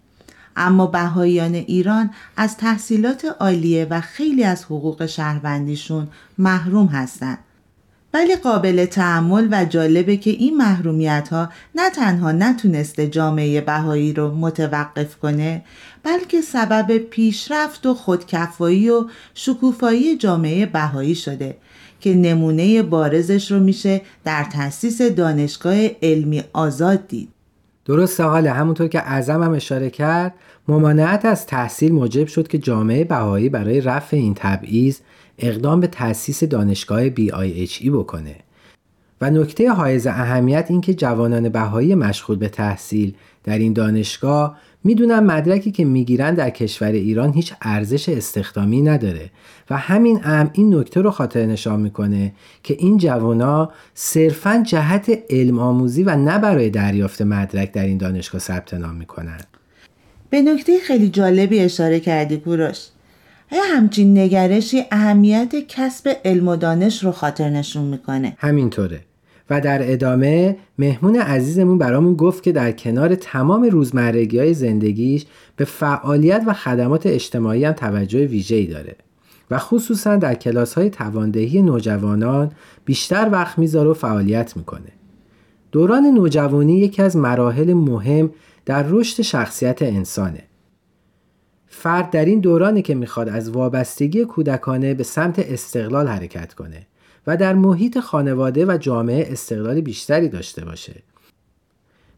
اما 0.56 0.86
بهاییان 0.86 1.54
ایران 1.54 2.10
از 2.36 2.56
تحصیلات 2.56 3.24
عالیه 3.40 3.86
و 3.90 4.00
خیلی 4.00 4.44
از 4.44 4.64
حقوق 4.64 5.06
شهروندیشون 5.06 6.08
محروم 6.38 6.86
هستند 6.86 7.38
ولی 8.14 8.36
قابل 8.36 8.84
تعمل 8.84 9.48
و 9.50 9.64
جالبه 9.64 10.16
که 10.16 10.30
این 10.30 10.56
محرومیت 10.56 11.28
ها 11.28 11.48
نه 11.74 11.90
تنها 11.90 12.32
نتونسته 12.32 13.06
جامعه 13.06 13.60
بهایی 13.60 14.12
رو 14.12 14.34
متوقف 14.34 15.16
کنه 15.16 15.64
بلکه 16.02 16.40
سبب 16.40 16.98
پیشرفت 16.98 17.86
و 17.86 17.94
خودکفایی 17.94 18.90
و 18.90 19.04
شکوفایی 19.34 20.16
جامعه 20.16 20.66
بهایی 20.66 21.14
شده 21.14 21.56
که 22.00 22.14
نمونه 22.14 22.82
بارزش 22.82 23.52
رو 23.52 23.60
میشه 23.60 24.00
در 24.24 24.44
تأسیس 24.44 25.02
دانشگاه 25.02 25.76
علمی 26.02 26.44
آزاد 26.52 27.08
دید. 27.08 27.28
درسته 27.84 28.24
حاله 28.24 28.50
همونطور 28.50 28.88
که 28.88 28.98
اعظم 28.98 29.42
هم 29.42 29.52
اشاره 29.52 29.90
کرد 29.90 30.34
ممانعت 30.68 31.24
از 31.24 31.46
تحصیل 31.46 31.92
موجب 31.92 32.26
شد 32.26 32.48
که 32.48 32.58
جامعه 32.58 33.04
بهایی 33.04 33.48
برای 33.48 33.80
رفع 33.80 34.16
این 34.16 34.34
تبعیض 34.34 34.98
اقدام 35.38 35.80
به 35.80 35.86
تأسیس 35.86 36.44
دانشگاه 36.44 37.08
BIHE 37.08 37.90
بکنه. 37.90 38.36
و 39.20 39.30
نکته 39.30 39.70
حائز 39.70 40.06
اهمیت 40.06 40.66
این 40.68 40.80
که 40.80 40.94
جوانان 40.94 41.48
بهایی 41.48 41.94
مشغول 41.94 42.36
به 42.36 42.48
تحصیل 42.48 43.14
در 43.44 43.58
این 43.58 43.72
دانشگاه 43.72 44.58
می‌دونن 44.84 45.20
مدرکی 45.20 45.70
که 45.70 45.84
می‌گیرن 45.84 46.34
در 46.34 46.50
کشور 46.50 46.92
ایران 46.92 47.32
هیچ 47.32 47.54
ارزش 47.62 48.08
استخدامی 48.08 48.82
نداره. 48.82 49.30
و 49.70 49.76
همین 49.76 50.20
ام 50.24 50.50
این 50.52 50.74
نکته 50.74 51.00
رو 51.00 51.10
خاطر 51.10 51.46
نشان 51.46 51.80
می‌کنه 51.80 52.32
که 52.62 52.76
این 52.78 52.96
جوانا 52.98 53.72
صرفا 53.94 54.62
جهت 54.66 55.18
علم 55.30 55.58
آموزی 55.58 56.02
و 56.02 56.16
نه 56.16 56.38
برای 56.38 56.70
دریافت 56.70 57.22
مدرک 57.22 57.72
در 57.72 57.84
این 57.84 57.98
دانشگاه 57.98 58.40
ثبت 58.40 58.74
نام 58.74 58.94
می‌کنن. 58.94 59.40
به 60.30 60.42
نکته 60.42 60.78
خیلی 60.78 61.08
جالبی 61.08 61.60
اشاره 61.60 62.00
کردی 62.00 62.36
کوروش. 62.36 62.86
آیا 63.52 63.62
همچین 63.76 64.18
نگرشی 64.18 64.82
اهمیت 64.90 65.54
کسب 65.68 66.16
علم 66.24 66.48
و 66.48 66.56
دانش 66.56 67.04
رو 67.04 67.12
خاطر 67.12 67.50
نشون 67.50 67.84
می‌کنه 67.84 68.36
همینطوره 68.38 69.00
و 69.50 69.60
در 69.60 69.92
ادامه 69.92 70.56
مهمون 70.78 71.16
عزیزمون 71.16 71.78
برامون 71.78 72.14
گفت 72.14 72.42
که 72.42 72.52
در 72.52 72.72
کنار 72.72 73.14
تمام 73.14 73.62
روزمرگی 73.62 74.38
های 74.38 74.54
زندگیش 74.54 75.26
به 75.56 75.64
فعالیت 75.64 76.42
و 76.46 76.52
خدمات 76.52 77.06
اجتماعی 77.06 77.64
هم 77.64 77.72
توجه 77.72 78.26
ویژه‌ای 78.26 78.66
داره 78.66 78.96
و 79.50 79.58
خصوصا 79.58 80.16
در 80.16 80.34
کلاس 80.34 80.74
های 80.74 80.90
تواندهی 80.90 81.62
نوجوانان 81.62 82.52
بیشتر 82.84 83.28
وقت 83.32 83.58
می‌ذاره 83.58 83.90
و 83.90 83.94
فعالیت 83.94 84.56
می‌کنه. 84.56 84.92
دوران 85.72 86.06
نوجوانی 86.06 86.78
یکی 86.78 87.02
از 87.02 87.16
مراحل 87.16 87.72
مهم 87.74 88.30
در 88.66 88.84
رشد 88.88 89.22
شخصیت 89.22 89.82
انسانه. 89.82 90.42
فرد 91.68 92.10
در 92.10 92.24
این 92.24 92.40
دورانی 92.40 92.82
که 92.82 92.94
می‌خواد 92.94 93.28
از 93.28 93.50
وابستگی 93.50 94.24
کودکانه 94.24 94.94
به 94.94 95.02
سمت 95.02 95.38
استقلال 95.38 96.08
حرکت 96.08 96.54
کنه 96.54 96.86
و 97.26 97.36
در 97.36 97.54
محیط 97.54 97.98
خانواده 97.98 98.66
و 98.66 98.78
جامعه 98.78 99.32
استقلال 99.32 99.80
بیشتری 99.80 100.28
داشته 100.28 100.64
باشه. 100.64 101.02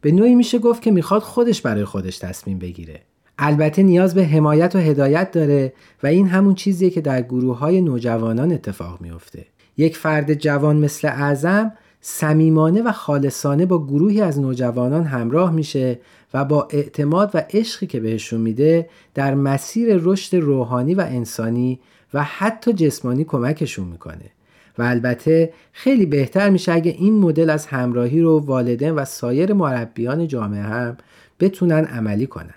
به 0.00 0.12
نوعی 0.12 0.34
میشه 0.34 0.58
گفت 0.58 0.82
که 0.82 0.90
می‌خواد 0.90 1.22
خودش 1.22 1.62
برای 1.62 1.84
خودش 1.84 2.18
تصمیم 2.18 2.58
بگیره. 2.58 3.00
البته 3.38 3.82
نیاز 3.82 4.14
به 4.14 4.24
حمایت 4.24 4.76
و 4.76 4.78
هدایت 4.78 5.30
داره 5.30 5.72
و 6.02 6.06
این 6.06 6.28
همون 6.28 6.54
چیزیه 6.54 6.90
که 6.90 7.00
در 7.00 7.22
گروه 7.22 7.58
های 7.58 7.80
نوجوانان 7.80 8.52
اتفاق 8.52 9.00
میافته. 9.00 9.46
یک 9.76 9.96
فرد 9.96 10.34
جوان 10.34 10.76
مثل 10.76 11.08
اعظم 11.08 11.72
صمیمانه 12.00 12.82
و 12.82 12.92
خالصانه 12.92 13.66
با 13.66 13.86
گروهی 13.86 14.20
از 14.20 14.40
نوجوانان 14.40 15.04
همراه 15.04 15.52
میشه 15.52 15.98
و 16.34 16.44
با 16.44 16.68
اعتماد 16.70 17.30
و 17.34 17.42
عشقی 17.50 17.86
که 17.86 18.00
بهشون 18.00 18.40
میده 18.40 18.88
در 19.14 19.34
مسیر 19.34 19.96
رشد 20.02 20.36
روحانی 20.36 20.94
و 20.94 21.00
انسانی 21.00 21.80
و 22.14 22.22
حتی 22.22 22.72
جسمانی 22.72 23.24
کمکشون 23.24 23.88
می‌کنه. 23.88 24.30
و 24.78 24.82
البته 24.82 25.52
خیلی 25.72 26.06
بهتر 26.06 26.50
میشه 26.50 26.72
اگه 26.72 26.90
این 26.90 27.18
مدل 27.18 27.50
از 27.50 27.66
همراهی 27.66 28.20
رو 28.20 28.38
والدین 28.38 28.90
و 28.90 29.04
سایر 29.04 29.52
مربیان 29.52 30.28
جامعه 30.28 30.62
هم 30.62 30.96
بتونن 31.40 31.84
عملی 31.84 32.26
کنن. 32.26 32.54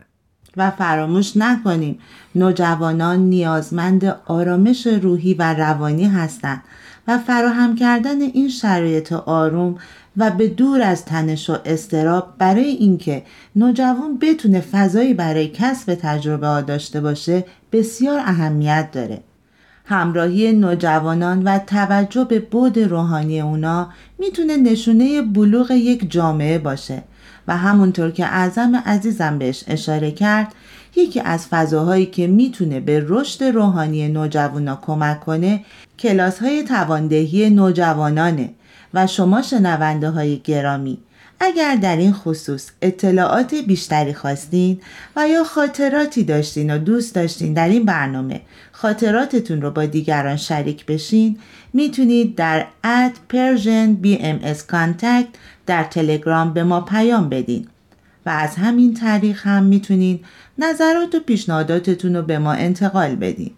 و 0.58 0.72
فراموش 0.72 1.38
نکنیم 1.38 2.00
نوجوانان 2.36 3.20
نیازمند 3.20 4.06
آرامش 4.26 4.88
روحی 4.88 5.34
و 5.34 5.54
روانی 5.54 6.06
هستند 6.06 6.64
و 7.08 7.18
فراهم 7.18 7.76
کردن 7.76 8.22
این 8.22 8.50
شرایط 8.50 9.14
آروم 9.14 9.78
و 10.18 10.32
به 10.32 10.48
دور 10.48 10.82
از 10.82 11.06
تنش 11.06 11.50
و 11.50 11.58
استراب 11.66 12.34
برای 12.38 12.66
اینکه 12.66 13.24
نوجوان 13.56 14.18
بتونه 14.22 14.60
فضایی 14.60 15.14
برای 15.14 15.48
کسب 15.48 15.96
تجربه 15.96 16.48
ها 16.48 16.62
داشته 16.62 17.02
باشه 17.02 17.46
بسیار 17.72 18.20
اهمیت 18.20 18.90
داره. 18.92 19.20
همراهی 19.86 20.52
نوجوانان 20.52 21.44
و 21.44 21.60
توجه 21.60 22.24
به 22.24 22.40
بود 22.40 22.80
روحانی 22.80 23.42
اونا 23.42 23.90
می‌تونه 24.20 24.58
نشونه 24.58 25.22
بلوغ 25.22 25.72
یک 25.72 26.12
جامعه 26.12 26.58
باشه 26.58 27.04
و 27.48 27.58
همونطور 27.58 28.12
که 28.12 28.26
اعظم 28.26 28.76
عزیزم 28.76 29.38
بهش 29.38 29.64
اشاره 29.68 30.12
کرد 30.12 30.54
یکی 30.96 31.20
از 31.20 31.48
فضاهایی 31.48 32.06
که 32.06 32.28
می‌تونه 32.28 32.80
به 32.80 33.06
رشد 33.08 33.44
روحانی 33.44 34.08
نوجوانا 34.08 34.80
کمک 34.82 35.20
کنه 35.20 35.66
کلاس 36.00 36.40
های 36.40 36.64
تواندهی 36.64 37.50
نوجوانانه. 37.50 38.50
و 38.94 39.08
شما 39.08 39.42
شنونده 39.42 40.10
های 40.10 40.40
گرامی 40.40 40.98
اگر 41.40 41.76
در 41.76 41.98
این 41.98 42.14
خصوص 42.14 42.70
اطلاعات 42.82 43.56
بیشتری 43.56 44.14
خواستین 44.14 44.82
و 45.16 45.28
یا 45.28 45.44
خاطراتی 45.44 46.24
داشتین 46.24 46.76
و 46.76 46.78
دوست 46.78 47.16
داشتین 47.16 47.54
در 47.54 47.70
این 47.70 47.86
برنامه 47.86 48.42
خاطراتتون 48.72 49.62
رو 49.62 49.72
با 49.72 49.86
دیگران 49.86 50.36
شریک 50.36 50.86
بشین 50.86 51.40
می‌تونید 51.74 52.36
در 52.36 52.66
at 52.84 53.34
Persian 53.34 54.06
BMS 54.06 54.60
Contact 54.72 55.38
در 55.66 55.84
تلگرام 55.84 56.54
به 56.54 56.64
ما 56.64 56.82
پیام 56.82 57.30
بدین. 57.30 57.68
و 58.26 58.30
از 58.30 58.56
همین 58.56 58.94
طریق 58.94 59.40
هم 59.44 59.64
می‌تونین 59.64 60.20
نظرات 60.58 61.16
و 61.16 61.20
پیشنهاداتتون 61.20 62.16
رو 62.16 62.22
به 62.22 62.40
ما 62.40 62.52
انتقال 62.54 63.16
بدین. 63.16 63.52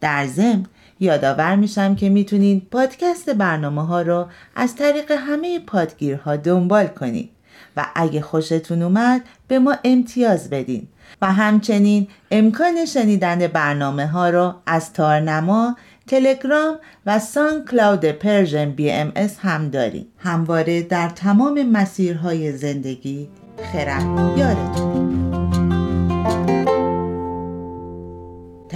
در 0.00 0.26
ضمن 0.26 0.66
یادآور 1.00 1.56
میشم 1.56 1.94
که 1.94 2.08
می‌تونین 2.08 2.62
پادکست 2.70 3.30
برنامه 3.30 3.86
ها 3.86 4.02
رو 4.02 4.26
از 4.56 4.76
طریق 4.76 5.10
همه 5.10 5.58
پادگیرها 5.58 6.36
دنبال 6.36 6.86
کنید 6.86 7.30
و 7.76 7.86
اگه 7.94 8.20
خوشتون 8.20 8.82
اومد 8.82 9.22
به 9.48 9.58
ما 9.58 9.76
امتیاز 9.84 10.50
بدین 10.50 10.88
و 11.22 11.32
همچنین 11.32 12.08
امکان 12.30 12.84
شنیدن 12.84 13.46
برنامه 13.46 14.06
ها 14.06 14.30
رو 14.30 14.54
از 14.66 14.92
تارنما، 14.92 15.76
تلگرام 16.06 16.78
و 17.06 17.18
SoundCloud 17.18 18.04
Persian 18.04 18.70
BMS 18.70 19.38
هم 19.40 19.68
داریم 19.68 20.06
همواره 20.18 20.82
در 20.82 21.08
تمام 21.08 21.62
مسیرهای 21.62 22.52
زندگی 22.52 23.28
خرد 23.72 24.38
یادتون 24.38 25.25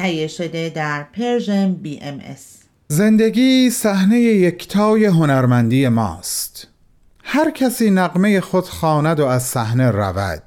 تهیه 0.01 0.27
شده 0.27 0.73
در 0.75 1.03
Persian 1.03 1.75
BMS. 1.75 2.59
زندگی 2.89 3.71
صحنه 3.71 4.21
یکتای 4.21 5.05
هنرمندی 5.05 5.89
ماست. 5.89 6.67
هر 7.25 7.51
کسی 7.51 7.91
نقمه 7.91 8.41
خود 8.41 8.65
خواند 8.65 9.21
و 9.21 9.27
از 9.27 9.43
صحنه 9.43 9.91
رود. 9.91 10.43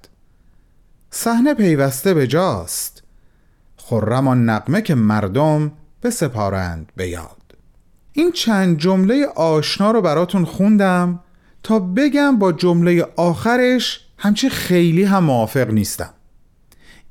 صحنه 1.12 1.54
پیوسته 1.54 2.14
به 2.14 2.28
جاست. 2.28 3.04
خرم 3.78 4.28
آن 4.28 4.50
نقمه 4.50 4.82
که 4.82 4.96
مردم 4.96 5.72
بسپارند 6.04 6.92
به 6.96 7.08
یاد. 7.08 7.56
این 8.14 8.32
چند 8.32 8.78
جمله 8.78 9.26
آشنا 9.26 9.92
رو 9.92 10.02
براتون 10.02 10.46
خوندم 10.46 11.20
تا 11.64 11.80
بگم 11.80 12.40
با 12.40 12.52
جمله 12.52 13.08
آخرش 13.16 14.02
همچی 14.18 14.50
خیلی 14.50 15.04
هم 15.04 15.24
موافق 15.24 15.70
نیستم. 15.70 16.14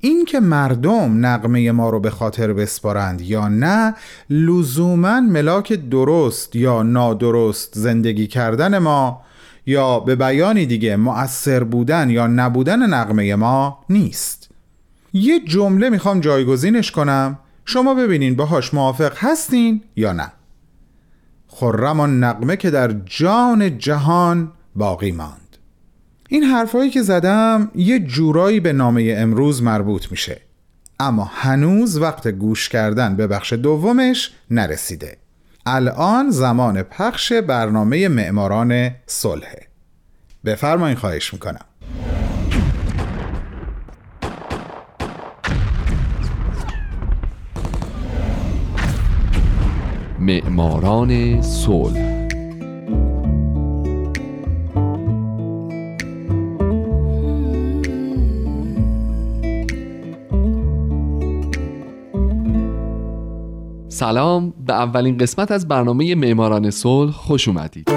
این 0.04 0.24
که 0.24 0.40
مردم 0.40 1.26
نقمه 1.26 1.72
ما 1.72 1.90
رو 1.90 2.00
به 2.00 2.10
خاطر 2.10 2.52
بسپارند 2.52 3.20
یا 3.20 3.48
نه 3.48 3.94
لزوما 4.30 5.20
ملاک 5.20 5.72
درست 5.72 6.56
یا 6.56 6.82
نادرست 6.82 7.78
زندگی 7.78 8.26
کردن 8.26 8.78
ما 8.78 9.22
یا 9.66 10.00
به 10.00 10.16
بیانی 10.16 10.66
دیگه 10.66 10.96
مؤثر 10.96 11.64
بودن 11.64 12.10
یا 12.10 12.26
نبودن 12.26 12.94
نقمه 12.94 13.34
ما 13.34 13.84
نیست. 13.90 14.50
یه 15.12 15.40
جمله 15.40 15.90
می‌خوام 15.90 16.20
جایگزینش 16.20 16.90
کنم. 16.90 17.38
شما 17.64 17.94
ببینین 17.94 18.36
باهاش 18.36 18.74
موافق 18.74 19.12
هستین 19.16 19.82
یا 19.96 20.12
نه. 20.12 20.32
خرم 21.48 22.24
نقمه 22.24 22.56
که 22.56 22.70
در 22.70 22.92
جان 23.06 23.78
جهان 23.78 24.52
باقی 24.76 25.12
ماند. 25.12 25.41
این 26.32 26.42
حرفایی 26.42 26.90
که 26.90 27.02
زدم 27.02 27.70
یه 27.74 27.98
جورایی 27.98 28.60
به 28.60 28.72
نامه 28.72 29.14
امروز 29.18 29.62
مربوط 29.62 30.10
میشه. 30.10 30.40
اما 31.00 31.30
هنوز 31.34 31.98
وقت 31.98 32.28
گوش 32.28 32.68
کردن 32.68 33.16
به 33.16 33.26
بخش 33.26 33.52
دومش 33.52 34.30
نرسیده. 34.50 35.16
الان 35.66 36.30
زمان 36.30 36.82
پخش 36.82 37.32
برنامه 37.32 38.08
معماران 38.08 38.90
صلحه 39.06 39.66
بفرمایین 40.44 40.96
خواهش 40.96 41.32
می‌کنم. 41.32 41.64
معماران 50.18 51.42
صلح. 51.42 52.11
سلام 64.02 64.54
به 64.66 64.72
اولین 64.72 65.18
قسمت 65.18 65.50
از 65.50 65.68
برنامه 65.68 66.14
معماران 66.14 66.70
صلح 66.70 67.10
خوش 67.10 67.48
اومدید. 67.48 67.88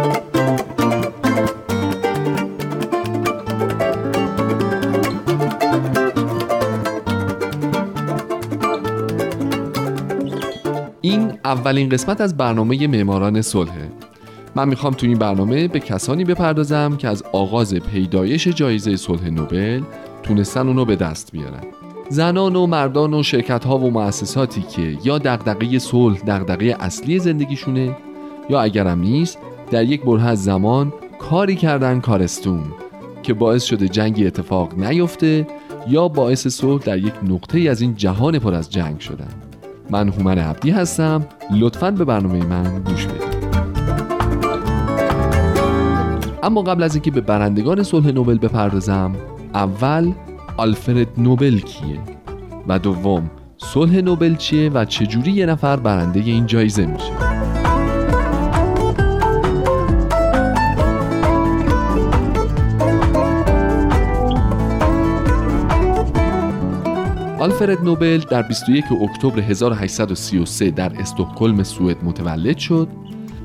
این 11.01 11.33
اولین 11.45 11.89
قسمت 11.89 12.21
از 12.21 12.37
برنامه 12.37 12.87
معماران 12.87 13.41
صلحه. 13.41 13.91
من 14.55 14.67
می‌خوام 14.69 14.93
تو 14.93 15.05
این 15.07 15.17
برنامه 15.17 15.67
به 15.67 15.79
کسانی 15.79 16.23
بپردازم 16.23 16.97
که 16.97 17.07
از 17.07 17.23
آغاز 17.33 17.73
پیدایش 17.75 18.47
جایزه 18.47 18.95
صلح 18.95 19.29
نوبل 19.29 19.81
تونستن 20.23 20.67
اونو 20.67 20.85
به 20.85 20.95
دست 20.95 21.31
بیارن. 21.31 21.84
زنان 22.09 22.55
و 22.55 22.67
مردان 22.67 23.13
و 23.13 23.23
شرکت 23.23 23.65
ها 23.65 23.77
و 23.77 23.91
مؤسساتی 23.91 24.61
که 24.61 24.97
یا 25.03 25.17
دغدغه 25.17 25.79
صلح 25.79 26.19
دغدغه 26.27 26.77
اصلی 26.79 27.19
زندگیشونه 27.19 27.97
یا 28.49 28.61
اگرم 28.61 28.99
نیست 28.99 29.37
در 29.71 29.83
یک 29.83 30.03
بره 30.03 30.25
از 30.25 30.43
زمان 30.43 30.93
کاری 31.19 31.55
کردن 31.55 31.99
کارستون 31.99 32.63
که 33.23 33.33
باعث 33.33 33.63
شده 33.63 33.87
جنگی 33.87 34.27
اتفاق 34.27 34.79
نیفته 34.79 35.47
یا 35.87 36.07
باعث 36.07 36.47
صلح 36.47 36.83
در 36.83 36.97
یک 36.97 37.13
نقطه 37.29 37.59
از 37.59 37.81
این 37.81 37.95
جهان 37.95 38.39
پر 38.39 38.53
از 38.53 38.71
جنگ 38.71 38.99
شدن. 38.99 39.33
من 39.89 40.09
هومن 40.09 40.37
عبدی 40.37 40.69
هستم. 40.69 41.25
لطفا 41.51 41.91
به 41.91 42.05
برنامه 42.05 42.45
من 42.45 42.83
گوش 42.83 43.05
بدید. 43.05 43.35
اما 46.43 46.61
قبل 46.61 46.83
از 46.83 46.95
اینکه 46.95 47.11
به 47.11 47.21
برندگان 47.21 47.83
صلح 47.83 48.11
نوبل 48.11 48.37
بپردازم 48.37 49.15
اول 49.53 50.11
آلفرد 50.57 51.07
نوبل 51.17 51.59
کیه؟ 51.59 51.99
و 52.67 52.79
دوم 52.79 53.31
صلح 53.57 54.01
نوبل 54.01 54.35
چیه 54.35 54.69
و 54.69 54.85
چجوری 54.85 55.31
یه 55.31 55.45
نفر 55.45 55.75
برنده 55.75 56.19
این 56.19 56.45
جایزه 56.45 56.85
میشه؟ 56.85 57.11
آلفرد 67.39 67.83
نوبل 67.83 68.17
در 68.17 68.41
21 68.41 68.83
اکتبر 69.01 69.39
1833 69.39 70.71
در 70.71 71.01
استکهلم 71.01 71.63
سوئد 71.63 72.03
متولد 72.03 72.57
شد 72.57 72.87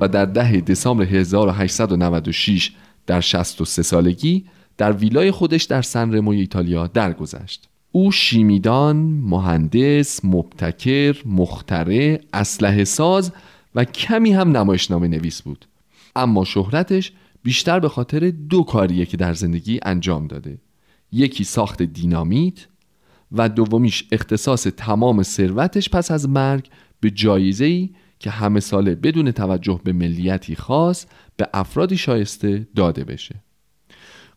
و 0.00 0.08
در 0.08 0.24
10 0.24 0.60
دسامبر 0.60 1.04
1896 1.04 2.72
در 3.06 3.20
63 3.20 3.82
سالگی 3.82 4.44
در 4.76 4.92
ویلای 4.92 5.30
خودش 5.30 5.64
در 5.64 5.82
سن 5.82 6.14
رموی 6.14 6.40
ایتالیا 6.40 6.86
درگذشت. 6.86 7.68
او 7.92 8.12
شیمیدان، 8.12 8.96
مهندس، 9.06 10.24
مبتکر، 10.24 11.22
مخترع، 11.26 12.20
اسلحه 12.32 12.84
ساز 12.84 13.32
و 13.74 13.84
کمی 13.84 14.32
هم 14.32 14.56
نمایشنامه 14.56 15.08
نویس 15.08 15.42
بود. 15.42 15.66
اما 16.16 16.44
شهرتش 16.44 17.12
بیشتر 17.42 17.80
به 17.80 17.88
خاطر 17.88 18.30
دو 18.30 18.62
کاریه 18.62 19.06
که 19.06 19.16
در 19.16 19.34
زندگی 19.34 19.80
انجام 19.82 20.26
داده. 20.26 20.58
یکی 21.12 21.44
ساخت 21.44 21.82
دینامیت 21.82 22.66
و 23.32 23.48
دومیش 23.48 24.04
اختصاص 24.12 24.66
تمام 24.76 25.22
ثروتش 25.22 25.88
پس 25.88 26.10
از 26.10 26.28
مرگ 26.28 26.68
به 27.00 27.10
جایزه‌ای 27.10 27.90
که 28.18 28.30
همه 28.30 28.60
ساله 28.60 28.94
بدون 28.94 29.30
توجه 29.30 29.80
به 29.84 29.92
ملیتی 29.92 30.56
خاص 30.56 31.06
به 31.36 31.48
افرادی 31.54 31.96
شایسته 31.96 32.68
داده 32.76 33.04
بشه 33.04 33.34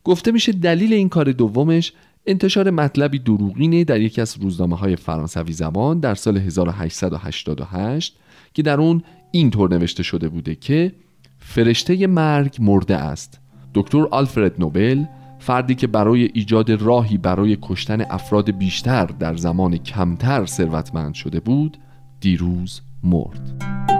گفته 0.03 0.31
میشه 0.31 0.51
دلیل 0.51 0.93
این 0.93 1.09
کار 1.09 1.31
دومش 1.31 1.93
انتشار 2.25 2.69
مطلبی 2.69 3.19
دروغینه 3.19 3.83
در 3.83 4.01
یکی 4.01 4.21
از 4.21 4.37
روزنامه 4.41 4.77
های 4.77 4.95
فرانسوی 4.95 5.53
زبان 5.53 5.99
در 5.99 6.15
سال 6.15 6.37
1888 6.37 8.17
که 8.53 8.61
در 8.61 8.79
اون 8.79 9.03
اینطور 9.31 9.69
نوشته 9.69 10.03
شده 10.03 10.29
بوده 10.29 10.55
که 10.55 10.91
فرشته 11.39 12.07
مرگ 12.07 12.55
مرده 12.59 12.97
است. 12.97 13.39
دکتر 13.73 14.07
آلفرد 14.11 14.59
نوبل 14.59 15.03
فردی 15.39 15.75
که 15.75 15.87
برای 15.87 16.29
ایجاد 16.33 16.71
راهی 16.71 17.17
برای 17.17 17.57
کشتن 17.61 18.01
افراد 18.01 18.51
بیشتر 18.51 19.05
در 19.05 19.35
زمان 19.35 19.77
کمتر 19.77 20.45
ثروتمند 20.45 21.13
شده 21.13 21.39
بود 21.39 21.77
دیروز 22.19 22.81
مرد. 23.03 23.92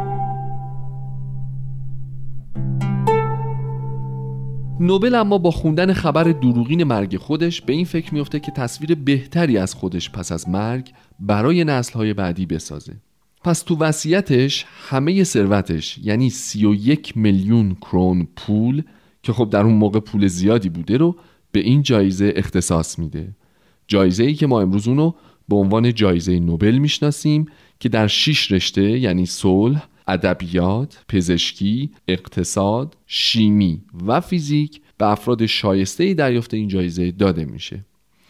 نوبل 4.79 5.15
اما 5.15 5.37
با 5.37 5.51
خوندن 5.51 5.93
خبر 5.93 6.23
دروغین 6.23 6.83
مرگ 6.83 7.17
خودش 7.17 7.61
به 7.61 7.73
این 7.73 7.85
فکر 7.85 8.13
میفته 8.13 8.39
که 8.39 8.51
تصویر 8.51 8.95
بهتری 8.95 9.57
از 9.57 9.73
خودش 9.73 10.09
پس 10.09 10.31
از 10.31 10.49
مرگ 10.49 10.91
برای 11.19 11.63
نسلهای 11.63 12.13
بعدی 12.13 12.45
بسازه. 12.45 12.93
پس 13.43 13.61
تو 13.61 13.77
وصیتش 13.77 14.65
همه 14.89 15.23
ثروتش 15.23 15.97
یعنی 15.97 16.29
31 16.29 17.17
میلیون 17.17 17.75
کرون 17.75 18.27
پول 18.35 18.83
که 19.23 19.33
خب 19.33 19.49
در 19.49 19.61
اون 19.61 19.73
موقع 19.73 19.99
پول 19.99 20.27
زیادی 20.27 20.69
بوده 20.69 20.97
رو 20.97 21.15
به 21.51 21.59
این 21.59 21.81
جایزه 21.81 22.33
اختصاص 22.35 22.99
میده. 22.99 23.35
جایزه 23.87 24.23
ای 24.23 24.33
که 24.33 24.47
ما 24.47 24.61
امروز 24.61 24.87
اونو 24.87 25.11
به 25.49 25.55
عنوان 25.55 25.93
جایزه 25.93 26.39
نوبل 26.39 26.77
می‌شناسیم 26.77 27.45
که 27.79 27.89
در 27.89 28.07
شش 28.07 28.51
رشته 28.51 28.99
یعنی 28.99 29.25
صلح، 29.25 29.87
ادبیات، 30.07 31.03
پزشکی، 31.09 31.91
اقتصاد، 32.07 32.97
شیمی 33.07 33.81
و 34.07 34.21
فیزیک 34.21 34.81
به 34.97 35.05
افراد 35.05 35.45
شایسته 35.45 36.13
دریافت 36.13 36.53
این 36.53 36.67
جایزه 36.67 37.11
داده 37.11 37.45
میشه. 37.45 37.85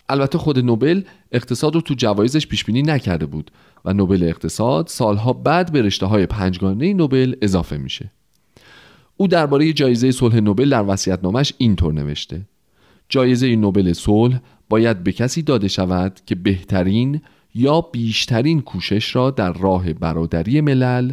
البته 0.10 0.38
خود 0.38 0.60
نوبل 0.60 1.02
اقتصاد 1.32 1.76
رو 1.76 1.82
تو 1.82 1.94
جوایزش 1.94 2.48
پیش 2.48 2.66
بینی 2.66 2.82
نکرده 2.82 3.26
بود 3.26 3.52
و 3.86 3.94
نوبل 3.94 4.24
اقتصاد 4.24 4.88
سالها 4.88 5.34
بعد 5.34 5.72
به 5.72 5.82
رشته 5.82 6.06
های 6.06 6.26
پنجگانه 6.26 6.94
نوبل 6.94 7.36
اضافه 7.42 7.78
میشه. 7.78 8.12
او 9.18 9.28
درباره 9.28 9.74
جایزه 9.74 10.12
صلح 10.12 10.40
نوبل 10.40 10.70
در 10.70 10.84
وصیت‌نامش 10.88 11.54
اینطور 11.58 11.94
نوشته: 11.94 12.42
جایزه 13.10 13.56
نوبل 13.56 13.94
صلح 13.94 14.40
باید 14.70 15.04
به 15.04 15.12
کسی 15.12 15.42
داده 15.42 15.68
شود 15.68 16.20
که 16.26 16.36
بهترین 16.36 17.22
یا 17.56 17.82
بیشترین 17.82 18.62
کوشش 18.62 19.16
را 19.16 19.32
در 19.32 19.54
راه 19.54 19.94
برادری 19.94 20.62
ملل 20.62 21.12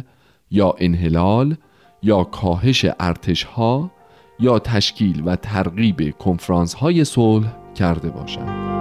یا 0.51 0.75
انحلال 0.77 1.55
یا 2.03 2.23
کاهش 2.23 2.85
ارتش 2.99 3.43
ها 3.43 3.91
یا 4.39 4.59
تشکیل 4.59 5.21
و 5.25 5.35
ترغیب 5.35 6.17
کنفرانس 6.17 6.73
های 6.73 7.03
صلح 7.03 7.55
کرده 7.75 8.09
باشد. 8.09 8.71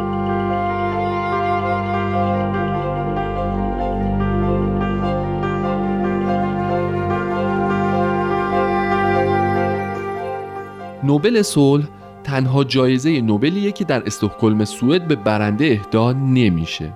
نوبل 11.05 11.43
صلح 11.43 11.85
تنها 12.25 12.65
جایزه 12.65 13.21
نوبلیه 13.21 13.73
که 13.73 13.85
در 13.85 14.07
استکهلم 14.07 14.65
سوئد 14.65 15.09
به 15.09 15.17
برنده 15.17 15.65
اهدا 15.65 16.13
نمیشه. 16.13 16.93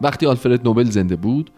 وقتی 0.00 0.26
آلفرد 0.26 0.64
نوبل 0.64 0.84
زنده 0.84 1.16
بود، 1.16 1.50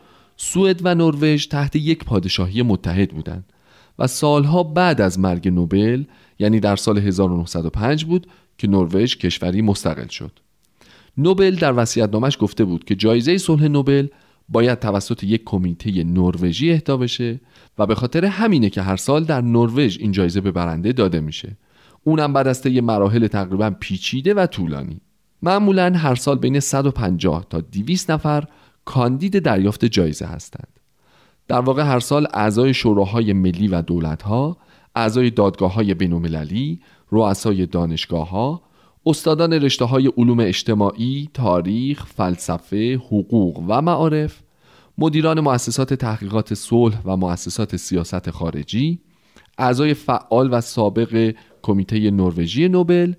سوئد 0.45 0.81
و 0.85 0.95
نروژ 0.95 1.47
تحت 1.47 1.77
یک 1.77 2.05
پادشاهی 2.05 2.63
متحد 2.63 3.11
بودند 3.11 3.53
و 3.99 4.07
سالها 4.07 4.63
بعد 4.63 5.01
از 5.01 5.19
مرگ 5.19 5.49
نوبل 5.49 6.05
یعنی 6.39 6.61
در 6.61 6.77
سال 6.77 6.99
1905 6.99 8.05
بود 8.05 8.27
که 8.59 8.69
نروژ 8.69 9.17
کشوری 9.17 9.63
مستقل 9.63 10.07
شد. 10.07 10.33
نوبل 11.17 11.55
در 11.55 11.73
وصیت‌نامش 11.77 12.37
گفته 12.41 12.65
بود 12.65 12.85
که 12.85 12.95
جایزه 12.95 13.39
صلح 13.39 13.69
نوبل 13.69 14.07
باید 14.49 14.79
توسط 14.79 15.25
یک 15.25 15.43
کمیته 15.45 16.05
نروژی 16.05 16.73
اهدا 16.73 16.97
بشه 16.97 17.41
و 17.79 17.87
به 17.87 17.95
خاطر 17.95 18.25
همینه 18.25 18.71
که 18.71 18.83
هر 18.83 18.97
سال 18.97 19.25
در 19.25 19.41
نروژ 19.41 19.99
این 19.99 20.13
جایزه 20.13 20.41
به 20.41 20.51
برنده 20.51 20.93
داده 20.93 21.21
میشه. 21.21 21.57
اونم 22.05 22.33
بعد 22.33 22.49
از 22.49 22.63
طی 22.63 22.81
مراحل 22.81 23.27
تقریبا 23.27 23.71
پیچیده 23.71 24.35
و 24.35 24.47
طولانی. 24.47 25.01
معمولا 25.43 25.93
هر 25.97 26.15
سال 26.15 26.39
بین 26.39 26.61
150 26.61 27.47
تا 27.51 27.61
200 27.61 28.11
نفر 28.11 28.45
کاندید 28.85 29.39
دریافت 29.39 29.85
جایزه 29.85 30.27
هستند. 30.27 30.69
در 31.49 31.61
واقع 31.61 31.83
هر 31.83 32.01
سال 32.01 32.27
اعضای 32.35 32.75
شوراهای 32.75 33.33
ملی 33.33 33.69
و 33.69 33.83
دولتها، 33.83 34.57
اعضای 34.95 35.31
دادگاه 35.31 35.75
های 35.75 35.95
بینومللی، 35.95 36.81
رؤسای 37.11 37.67
دانشگاه 37.67 38.31
ها، 38.31 38.63
استادان 39.07 39.53
رشته 39.53 39.85
های 39.85 40.13
علوم 40.17 40.41
اجتماعی، 40.41 41.29
تاریخ، 41.35 42.07
فلسفه، 42.07 43.01
حقوق 43.07 43.65
و 43.69 43.83
معارف، 43.83 44.41
مدیران 44.99 45.41
مؤسسات 45.41 45.95
تحقیقات 45.95 46.55
صلح 46.55 47.03
و 47.05 47.17
مؤسسات 47.17 47.77
سیاست 47.77 48.31
خارجی، 48.31 49.01
اعضای 49.59 49.95
فعال 49.95 50.49
و 50.53 50.61
سابق 50.61 51.35
کمیته 51.63 52.11
نروژی 52.11 52.69
نوبل 52.69 53.13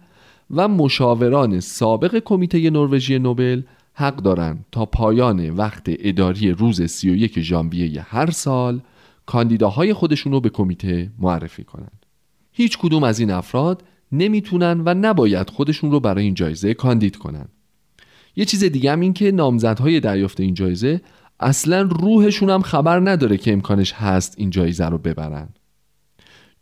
و 0.52 0.68
مشاوران 0.68 1.60
سابق 1.60 2.20
کمیته 2.20 2.70
نروژی 2.70 3.20
نوبل 3.20 3.62
حق 3.94 4.16
دارند 4.16 4.66
تا 4.72 4.86
پایان 4.86 5.50
وقت 5.50 5.84
اداری 5.88 6.52
روز 6.52 6.82
31 6.82 7.40
ژانویه 7.40 8.02
هر 8.02 8.32
سال 8.32 8.82
کاندیداهای 9.26 9.94
خودشون 9.94 10.32
رو 10.32 10.40
به 10.40 10.50
کمیته 10.50 11.12
معرفی 11.20 11.64
کنند. 11.64 12.06
هیچ 12.52 12.78
کدوم 12.78 13.04
از 13.04 13.20
این 13.20 13.32
افراد 13.32 13.84
نمی‌تونن 14.12 14.82
و 14.86 14.94
نباید 14.94 15.50
خودشون 15.50 15.92
رو 15.92 16.00
برای 16.00 16.24
این 16.24 16.34
جایزه 16.34 16.74
کاندید 16.74 17.18
کنند. 17.18 17.50
یه 18.36 18.46
چیز 18.46 18.64
دیگه 18.64 18.92
هم 18.92 19.00
این 19.00 19.14
که 19.14 19.32
نامزدهای 19.32 20.00
دریافت 20.00 20.40
این 20.40 20.54
جایزه 20.54 21.02
اصلا 21.40 21.82
روحشون 21.82 22.50
هم 22.50 22.62
خبر 22.62 23.00
نداره 23.00 23.38
که 23.38 23.54
امکانش 23.54 23.94
هست 23.94 24.36
این 24.38 24.50
جایزه 24.50 24.86
رو 24.86 24.98
ببرن 24.98 25.50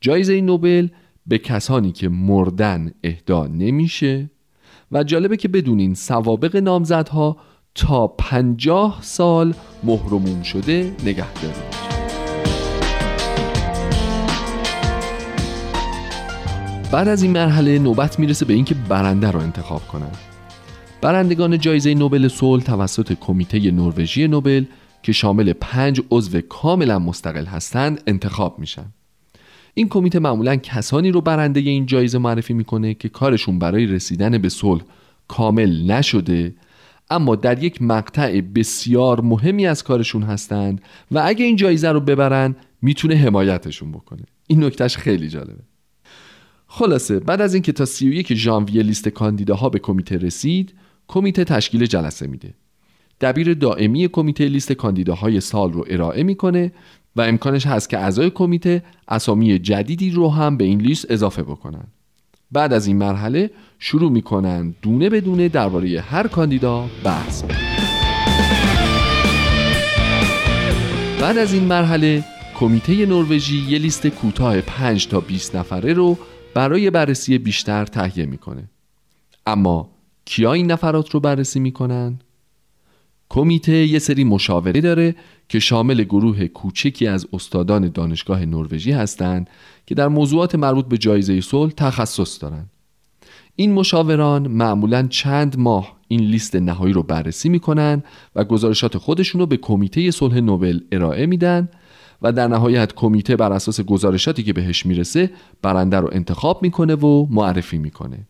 جایزه 0.01 0.41
نوبل 0.41 0.87
به 1.27 1.37
کسانی 1.37 1.91
که 1.91 2.09
مردن 2.09 2.91
اهدا 3.03 3.47
نمیشه 3.47 4.29
و 4.91 5.03
جالبه 5.03 5.37
که 5.37 5.47
بدونین 5.47 5.93
سوابق 5.93 6.55
نامزدها 6.55 7.37
تا 7.75 8.07
پنجاه 8.07 8.99
سال 9.01 9.53
مهرموم 9.83 10.41
شده 10.41 10.95
نگهداری. 11.03 11.81
میشه 16.81 16.91
بعد 16.91 17.07
از 17.07 17.23
این 17.23 17.31
مرحله 17.31 17.79
نوبت 17.79 18.19
می‌رسه 18.19 18.45
به 18.45 18.53
اینکه 18.53 18.75
برنده 18.75 19.31
رو 19.31 19.39
انتخاب 19.39 19.87
کنن. 19.87 20.11
برندگان 21.01 21.59
جایزه 21.59 21.93
نوبل 21.93 22.27
صلح 22.27 22.63
توسط 22.63 23.13
کمیته 23.13 23.71
نروژی 23.71 24.27
نوبل 24.27 24.65
که 25.03 25.11
شامل 25.11 25.53
پنج 25.53 26.01
عضو 26.11 26.41
کاملا 26.41 26.99
مستقل 26.99 27.45
هستند 27.45 28.01
انتخاب 28.07 28.59
میشن. 28.59 28.93
این 29.73 29.89
کمیته 29.89 30.19
معمولا 30.19 30.55
کسانی 30.55 31.11
رو 31.11 31.21
برنده 31.21 31.59
این 31.59 31.85
جایزه 31.85 32.17
معرفی 32.17 32.53
می‌کنه 32.53 32.93
که 32.93 33.09
کارشون 33.09 33.59
برای 33.59 33.85
رسیدن 33.85 34.37
به 34.37 34.49
صلح 34.49 34.81
کامل 35.27 35.91
نشده 35.91 36.55
اما 37.09 37.35
در 37.35 37.63
یک 37.63 37.81
مقطع 37.81 38.41
بسیار 38.41 39.21
مهمی 39.21 39.67
از 39.67 39.83
کارشون 39.83 40.23
هستند 40.23 40.81
و 41.11 41.21
اگه 41.25 41.45
این 41.45 41.55
جایزه 41.55 41.89
رو 41.89 41.99
ببرن 41.99 42.55
می‌تونه 42.81 43.15
حمایتشون 43.15 43.91
بکنه. 43.91 44.21
این 44.47 44.63
نکتهش 44.63 44.97
خیلی 44.97 45.29
جالبه. 45.29 45.63
خلاصه 46.67 47.19
بعد 47.19 47.41
از 47.41 47.53
اینکه 47.53 47.71
تا 47.71 47.85
31 47.85 48.33
ژانویه 48.33 48.83
لیست 48.83 49.09
کاندیداها 49.09 49.69
به 49.69 49.79
کمیته 49.79 50.17
رسید 50.17 50.73
کمیته 51.07 51.43
تشکیل 51.43 51.85
جلسه 51.85 52.27
میده. 52.27 52.53
دبیر 53.21 53.53
دائمی 53.53 54.07
کمیته 54.07 54.47
لیست 54.47 54.71
کاندیداهای 54.71 55.39
سال 55.39 55.73
رو 55.73 55.85
ارائه 55.89 56.23
می‌کنه 56.23 56.71
و 57.15 57.21
امکانش 57.21 57.65
هست 57.67 57.89
که 57.89 57.97
اعضای 57.97 58.29
کمیته 58.29 58.83
اسامی 59.07 59.59
جدیدی 59.59 60.09
رو 60.09 60.29
هم 60.29 60.57
به 60.57 60.63
این 60.63 60.81
لیست 60.81 61.11
اضافه 61.11 61.43
بکنن. 61.43 61.87
بعد 62.51 62.73
از 62.73 62.87
این 62.87 62.97
مرحله 62.97 63.51
شروع 63.79 64.11
می‌کنن 64.11 64.75
دونه 64.81 65.09
به 65.09 65.21
دونه 65.21 65.49
درباره 65.49 66.01
هر 66.01 66.27
کاندیدا 66.27 66.89
بحث. 67.03 67.43
بعد 71.21 71.37
از 71.37 71.53
این 71.53 71.63
مرحله 71.63 72.23
کمیته 72.59 73.05
نروژی 73.05 73.65
یه 73.69 73.77
لیست 73.77 74.07
کوتاه 74.07 74.61
5 74.61 75.07
تا 75.07 75.19
20 75.19 75.55
نفره 75.55 75.93
رو 75.93 76.17
برای 76.53 76.89
بررسی 76.89 77.37
بیشتر 77.37 77.85
تهیه 77.85 78.25
می‌کنه. 78.25 78.63
اما 79.45 79.89
کیا 80.25 80.53
این 80.53 80.71
نفرات 80.71 81.09
رو 81.09 81.19
بررسی 81.19 81.59
می‌کنن؟ 81.59 82.19
کمیته 83.31 83.71
یه 83.71 83.99
سری 83.99 84.23
مشاوره 84.23 84.81
داره 84.81 85.15
که 85.49 85.59
شامل 85.59 86.03
گروه 86.03 86.47
کوچکی 86.47 87.07
از 87.07 87.27
استادان 87.33 87.89
دانشگاه 87.89 88.45
نروژی 88.45 88.91
هستند 88.91 89.49
که 89.85 89.95
در 89.95 90.07
موضوعات 90.07 90.55
مربوط 90.55 90.85
به 90.85 90.97
جایزه 90.97 91.41
صلح 91.41 91.71
تخصص 91.71 92.41
دارند. 92.41 92.69
این 93.55 93.73
مشاوران 93.73 94.47
معمولا 94.47 95.07
چند 95.07 95.59
ماه 95.59 95.97
این 96.07 96.19
لیست 96.19 96.55
نهایی 96.55 96.93
رو 96.93 97.03
بررسی 97.03 97.49
می‌کنن 97.49 98.03
و 98.35 98.43
گزارشات 98.43 98.97
خودشون 98.97 99.41
رو 99.41 99.47
به 99.47 99.57
کمیته 99.57 100.11
صلح 100.11 100.39
نوبل 100.39 100.79
ارائه 100.91 101.25
میدن 101.25 101.69
و 102.21 102.31
در 102.31 102.47
نهایت 102.47 102.93
کمیته 102.93 103.35
بر 103.35 103.51
اساس 103.53 103.81
گزارشاتی 103.81 104.43
که 104.43 104.53
بهش 104.53 104.85
می‌رسه 104.85 105.31
برنده 105.61 105.97
رو 105.97 106.09
انتخاب 106.11 106.61
می‌کنه 106.63 106.95
و 106.95 107.27
معرفی 107.29 107.77
می‌کنه 107.77 108.27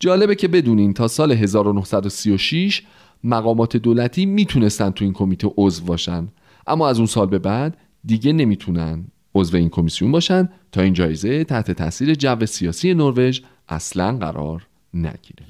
جالبه 0.00 0.34
که 0.34 0.48
بدونین 0.48 0.94
تا 0.94 1.08
سال 1.08 1.32
1936 1.32 2.82
مقامات 3.24 3.76
دولتی 3.76 4.26
می‌تونستن 4.26 4.90
تو 4.90 5.04
این 5.04 5.12
کمیته 5.12 5.50
عضو 5.56 5.84
باشن. 5.84 6.28
اما 6.66 6.88
از 6.88 6.98
اون 6.98 7.06
سال 7.06 7.26
به 7.26 7.38
بعد 7.38 7.76
دیگه 8.04 8.32
نمی‌تونن 8.32 9.04
عضو 9.34 9.56
این 9.56 9.68
کمیسیون 9.68 10.12
باشن 10.12 10.48
تا 10.72 10.80
این 10.80 10.92
جایزه 10.92 11.44
تحت 11.44 11.70
تاثیر 11.70 12.14
جو 12.14 12.46
سیاسی 12.46 12.94
نروژ 12.94 13.40
اصلا 13.68 14.18
قرار 14.18 14.66
نگیره. 14.94 15.46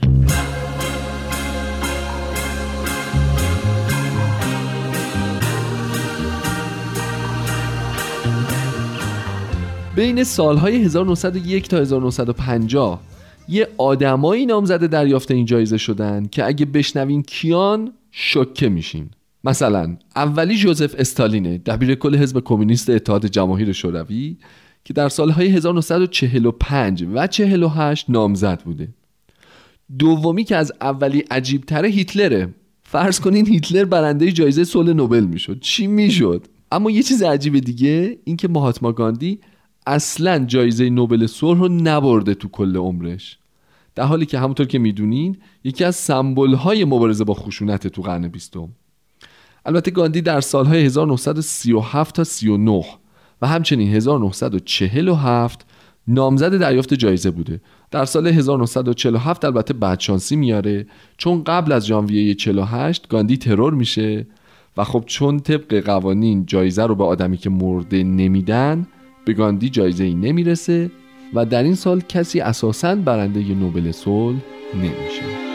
بین 9.96 10.24
سالهای 10.24 10.76
1901 10.76 11.68
تا 11.68 11.76
1950 11.76 13.00
یه 13.48 13.68
آدمایی 13.78 14.46
نامزده 14.46 14.86
دریافت 14.86 15.30
این 15.30 15.44
جایزه 15.44 15.76
شدن 15.76 16.26
که 16.26 16.44
اگه 16.44 16.66
بشنوین 16.66 17.22
کیان 17.22 17.92
شکه 18.10 18.68
میشین. 18.68 19.10
مثلا 19.44 19.96
اولی 20.16 20.56
جوزف 20.56 20.94
استالینه 20.98 21.58
دبیر 21.58 21.94
کل 21.94 22.16
حزب 22.16 22.40
کمونیست 22.40 22.90
اتحاد 22.90 23.26
جماهیر 23.26 23.72
شوروی 23.72 24.36
که 24.84 24.94
در 24.94 25.08
سالهای 25.08 25.48
1945 25.48 27.04
و 27.14 27.26
48 27.26 28.10
نامزد 28.10 28.62
بوده. 28.62 28.88
دومی 29.98 30.44
که 30.44 30.56
از 30.56 30.72
اولی 30.80 31.24
عجیب 31.30 31.64
تره 31.64 31.88
هیتلره. 31.88 32.54
فرض 32.82 33.20
کنین 33.20 33.46
هیتلر 33.46 33.84
برنده 33.84 34.32
جایزه 34.32 34.64
صلح 34.64 34.92
نوبل 34.92 35.24
می‌شد. 35.24 35.60
چی 35.60 35.86
می‌شد؟ 35.86 36.46
اما 36.72 36.90
یه 36.90 37.02
چیز 37.02 37.22
عجیب 37.22 37.58
دیگه 37.58 38.18
اینکه 38.24 38.48
مهاتما 38.48 38.92
گاندی 38.92 39.40
اصلا 39.86 40.44
جایزه 40.44 40.90
نوبل 40.90 41.26
صلح 41.26 41.60
رو 41.60 41.68
نبرده 41.68 42.34
تو 42.34 42.48
کل 42.48 42.76
عمرش. 42.76 43.37
در 43.98 44.04
حالی 44.04 44.26
که 44.26 44.38
همونطور 44.38 44.66
که 44.66 44.78
می‌دونین 44.78 45.36
یکی 45.64 45.84
از 45.84 45.96
سمبل 45.96 46.54
های 46.54 46.84
مبارزه 46.84 47.24
با 47.24 47.34
خشونت 47.34 47.86
تو 47.86 48.02
قرن 48.02 48.28
بیستم. 48.28 48.68
البته 49.66 49.90
گاندی 49.90 50.20
در 50.20 50.40
سالهای 50.40 50.84
1937 50.84 52.14
تا 52.14 52.24
39 52.24 52.84
و 53.42 53.46
همچنین 53.46 53.94
1947 53.94 55.66
نامزد 56.08 56.58
دریافت 56.58 56.94
جایزه 56.94 57.30
بوده. 57.30 57.60
در 57.90 58.04
سال 58.04 58.26
1947 58.26 59.44
البته 59.44 59.74
بدشانسی 59.74 60.36
میاره. 60.36 60.86
چون 61.16 61.44
قبل 61.44 61.72
از 61.72 61.86
ژانویه 61.86 62.34
48 62.34 63.08
گاندی 63.08 63.36
ترور 63.36 63.74
میشه 63.74 64.26
و 64.76 64.84
خب 64.84 65.04
چون 65.06 65.40
طبق 65.40 65.80
قوانین 65.84 66.46
جایزه 66.46 66.86
رو 66.86 66.94
به 66.94 67.04
آدمی 67.04 67.36
که 67.36 67.50
مرده 67.50 68.02
نمیدن 68.02 68.86
به 69.24 69.32
گاندی 69.32 69.68
جایزه 69.68 70.04
ای 70.04 70.14
نمی‌رسه. 70.14 70.90
و 71.34 71.44
در 71.44 71.62
این 71.62 71.74
سال 71.74 72.00
کسی 72.00 72.40
اساساً 72.40 72.94
برنده 72.94 73.54
نوبل 73.54 73.92
صلح 73.92 74.38
نمیشه. 74.74 75.48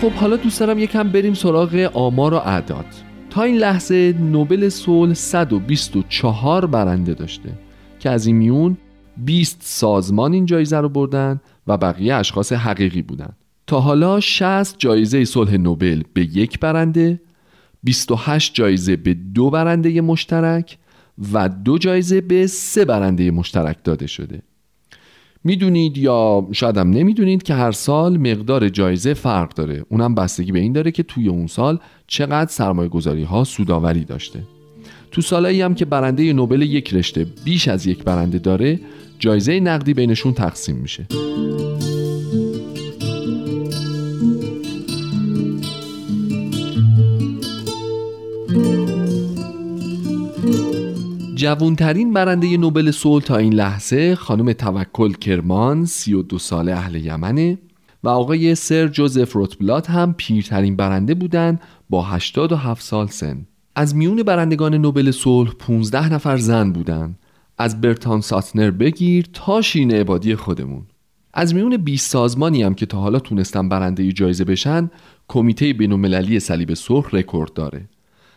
خب 0.00 0.10
حالا 0.10 0.36
دوست 0.36 0.60
دارم 0.60 0.78
یکم 0.78 1.08
بریم 1.08 1.34
سراغ 1.34 1.90
آمار 1.94 2.34
و 2.34 2.36
اعداد. 2.36 2.86
تا 3.30 3.42
این 3.42 3.56
لحظه 3.56 4.14
نوبل 4.20 4.68
صلح 4.68 5.14
124 5.14 6.66
برنده 6.66 7.14
داشته 7.14 7.52
که 7.98 8.10
از 8.10 8.26
این 8.26 8.36
میون 8.36 8.76
20 9.16 9.58
سازمان 9.60 10.32
این 10.32 10.46
جایزه 10.46 10.76
رو 10.76 10.88
بردن 10.88 11.40
و 11.66 11.76
بقیه 11.76 12.14
اشخاص 12.14 12.52
حقیقی 12.52 13.02
بودن. 13.02 13.32
تا 13.66 13.80
حالا 13.80 14.20
60 14.20 14.78
جایزه 14.78 15.24
صلح 15.24 15.56
نوبل 15.56 16.02
به 16.14 16.22
یک 16.22 16.60
برنده 16.60 17.20
28 17.82 18.54
جایزه 18.54 18.96
به 18.96 19.14
دو 19.14 19.50
برنده 19.50 20.00
مشترک 20.00 20.78
و 21.32 21.48
دو 21.48 21.78
جایزه 21.78 22.20
به 22.20 22.46
سه 22.46 22.84
برنده 22.84 23.30
مشترک 23.30 23.76
داده 23.84 24.06
شده. 24.06 24.42
می‌دونید 25.44 25.98
یا 25.98 26.48
شاید 26.52 26.76
هم 26.76 26.90
نمی‌دونید 26.90 27.42
که 27.42 27.54
هر 27.54 27.72
سال 27.72 28.16
مقدار 28.18 28.68
جایزه 28.68 29.14
فرق 29.14 29.54
داره. 29.54 29.84
اونم 29.88 30.14
بستگی 30.14 30.52
به 30.52 30.58
این 30.58 30.72
داره 30.72 30.90
که 30.90 31.02
توی 31.02 31.28
اون 31.28 31.46
سال 31.46 31.78
چقدر 32.06 32.50
سرمایه 32.50 32.88
گذاری 32.88 33.22
ها 33.22 33.44
سوداوری 33.44 34.04
داشته. 34.04 34.42
تو 35.10 35.20
سالایی 35.20 35.62
هم 35.62 35.74
که 35.74 35.84
برنده 35.84 36.32
نوبل 36.32 36.62
یک 36.62 36.94
رشته 36.94 37.26
بیش 37.44 37.68
از 37.68 37.86
یک 37.86 38.04
برنده 38.04 38.38
داره 38.38 38.80
جایزه 39.18 39.60
نقدی 39.60 39.94
بینشون 39.94 40.32
تقسیم 40.32 40.76
میشه. 40.76 41.06
جوونترین 51.42 52.12
برنده 52.12 52.56
نوبل 52.56 52.90
صلح 52.90 53.24
تا 53.24 53.36
این 53.36 53.54
لحظه 53.54 54.16
خانم 54.16 54.52
توکل 54.52 55.12
کرمان 55.12 55.84
32 55.84 56.38
ساله 56.38 56.72
اهل 56.72 56.94
یمنه 56.94 57.58
و 58.04 58.08
آقای 58.08 58.54
سر 58.54 58.88
جوزف 58.88 59.32
روتبلات 59.32 59.90
هم 59.90 60.14
پیرترین 60.14 60.76
برنده 60.76 61.14
بودند 61.14 61.60
با 61.90 62.02
87 62.02 62.82
سال 62.82 63.06
سن. 63.06 63.46
از 63.74 63.96
میون 63.96 64.22
برندگان 64.22 64.74
نوبل 64.74 65.10
صلح 65.10 65.50
15 65.58 66.12
نفر 66.12 66.36
زن 66.36 66.72
بودند 66.72 67.18
از 67.58 67.80
برتان 67.80 68.20
ساتنر 68.20 68.70
بگیر 68.70 69.26
تا 69.32 69.62
شین 69.62 69.90
عبادی 69.94 70.34
خودمون. 70.34 70.82
از 71.34 71.54
میون 71.54 71.76
20 71.76 72.10
سازمانی 72.10 72.62
هم 72.62 72.74
که 72.74 72.86
تا 72.86 73.00
حالا 73.00 73.18
تونستن 73.18 73.68
برنده 73.68 74.12
جایزه 74.12 74.44
بشن 74.44 74.90
کمیته 75.28 75.72
بین‌المللی 75.72 76.40
صلیب 76.40 76.74
سرخ 76.74 77.14
رکورد 77.14 77.52
داره. 77.52 77.88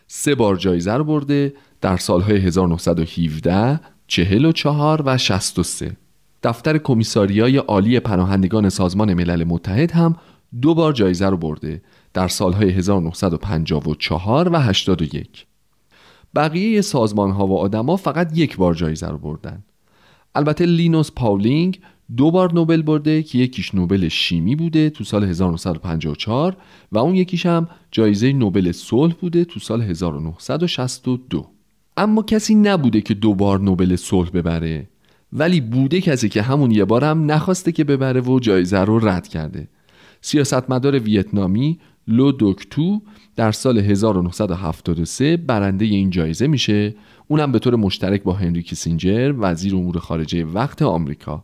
سه 0.07 0.35
بار 0.35 0.55
جایزه 0.55 0.93
رو 0.93 1.03
برده 1.03 1.53
در 1.85 1.97
سالهای 1.97 2.37
1917 2.37 3.79
44 4.07 5.03
و 5.05 5.17
63 5.17 5.97
دفتر 6.43 6.77
کمیساریای 6.77 7.57
عالی 7.57 7.99
پناهندگان 7.99 8.69
سازمان 8.69 9.13
ملل 9.13 9.43
متحد 9.43 9.91
هم 9.91 10.15
دو 10.61 10.73
بار 10.73 10.93
جایزه 10.93 11.25
رو 11.25 11.37
برده 11.37 11.81
در 12.13 12.27
سالهای 12.27 12.69
1954 12.69 14.49
و 14.49 14.55
81 14.55 15.45
بقیه 16.35 16.81
سازمان 16.81 17.31
ها 17.31 17.47
و 17.47 17.57
آدما 17.57 17.95
فقط 17.95 18.37
یک 18.37 18.57
بار 18.57 18.73
جایزه 18.73 19.07
رو 19.07 19.17
بردن. 19.17 19.63
البته 20.35 20.65
لینوس 20.65 21.11
پاولینگ 21.15 21.79
دو 22.17 22.31
بار 22.31 22.53
نوبل 22.53 22.81
برده 22.81 23.23
که 23.23 23.37
یکیش 23.37 23.75
نوبل 23.75 24.07
شیمی 24.07 24.55
بوده 24.55 24.89
تو 24.89 25.03
سال 25.03 25.23
1954 25.23 26.57
و 26.91 26.97
اون 26.97 27.15
یکیش 27.15 27.45
هم 27.45 27.67
جایزه 27.91 28.33
نوبل 28.33 28.71
صلح 28.71 29.13
بوده 29.13 29.45
تو 29.45 29.59
سال 29.59 29.81
1962 29.81 31.54
اما 31.97 32.21
کسی 32.23 32.55
نبوده 32.55 33.01
که 33.01 33.13
دو 33.13 33.33
بار 33.33 33.59
نوبل 33.59 33.95
صلح 33.95 34.29
ببره. 34.29 34.87
ولی 35.33 35.61
بوده 35.61 36.01
کسی 36.01 36.29
که 36.29 36.41
همون 36.41 36.71
یه 36.71 36.85
بار 36.85 37.03
هم 37.03 37.31
نخواسته 37.31 37.71
که 37.71 37.83
ببره 37.83 38.21
و 38.21 38.39
جایزه 38.39 38.79
رو 38.79 39.07
رد 39.07 39.27
کرده. 39.27 39.67
سیاستمدار 40.21 40.99
ویتنامی 40.99 41.79
لو 42.07 42.31
دوکتو 42.31 43.01
در 43.35 43.51
سال 43.51 43.77
1973 43.77 45.37
برنده 45.37 45.85
این 45.85 46.09
جایزه 46.09 46.47
میشه. 46.47 46.95
اونم 47.27 47.51
به 47.51 47.59
طور 47.59 47.75
مشترک 47.75 48.23
با 48.23 48.33
هنری 48.33 48.63
کیسینجر 48.63 49.33
وزیر 49.37 49.75
امور 49.75 49.99
خارجه 49.99 50.45
وقت 50.45 50.81
آمریکا. 50.81 51.43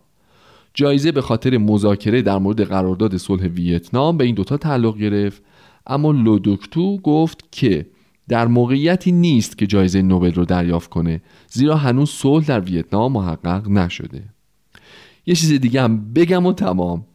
جایزه 0.74 1.12
به 1.12 1.22
خاطر 1.22 1.58
مذاکره 1.58 2.22
در 2.22 2.38
مورد 2.38 2.62
قرارداد 2.62 3.18
صلح 3.18 3.44
ویتنام 3.44 4.18
به 4.18 4.24
این 4.24 4.36
دوتا 4.36 4.58
تعلق 4.58 4.98
گرفت. 4.98 5.44
اما 5.88 6.12
لودوکتو 6.12 6.98
گفت 6.98 7.44
که 7.52 7.86
در 8.32 8.48
موقعیتی 8.48 9.12
نیست 9.12 9.58
که 9.58 9.68
جایزه 9.68 10.02
نوبل 10.02 10.34
رو 10.34 10.46
دریافت 10.46 10.90
کنه 10.90 11.22
زیرا 11.48 11.76
هنوز 11.76 12.10
صلح 12.10 12.46
در 12.46 12.60
ویتنام 12.60 13.12
محقق 13.12 13.70
نشده. 13.70 14.24
یه 15.26 15.36
چیز 15.36 15.54
دیگه 15.54 15.82
هم 15.82 16.14
بگم 16.14 16.46
و 16.46 16.54
تمام. 16.54 17.06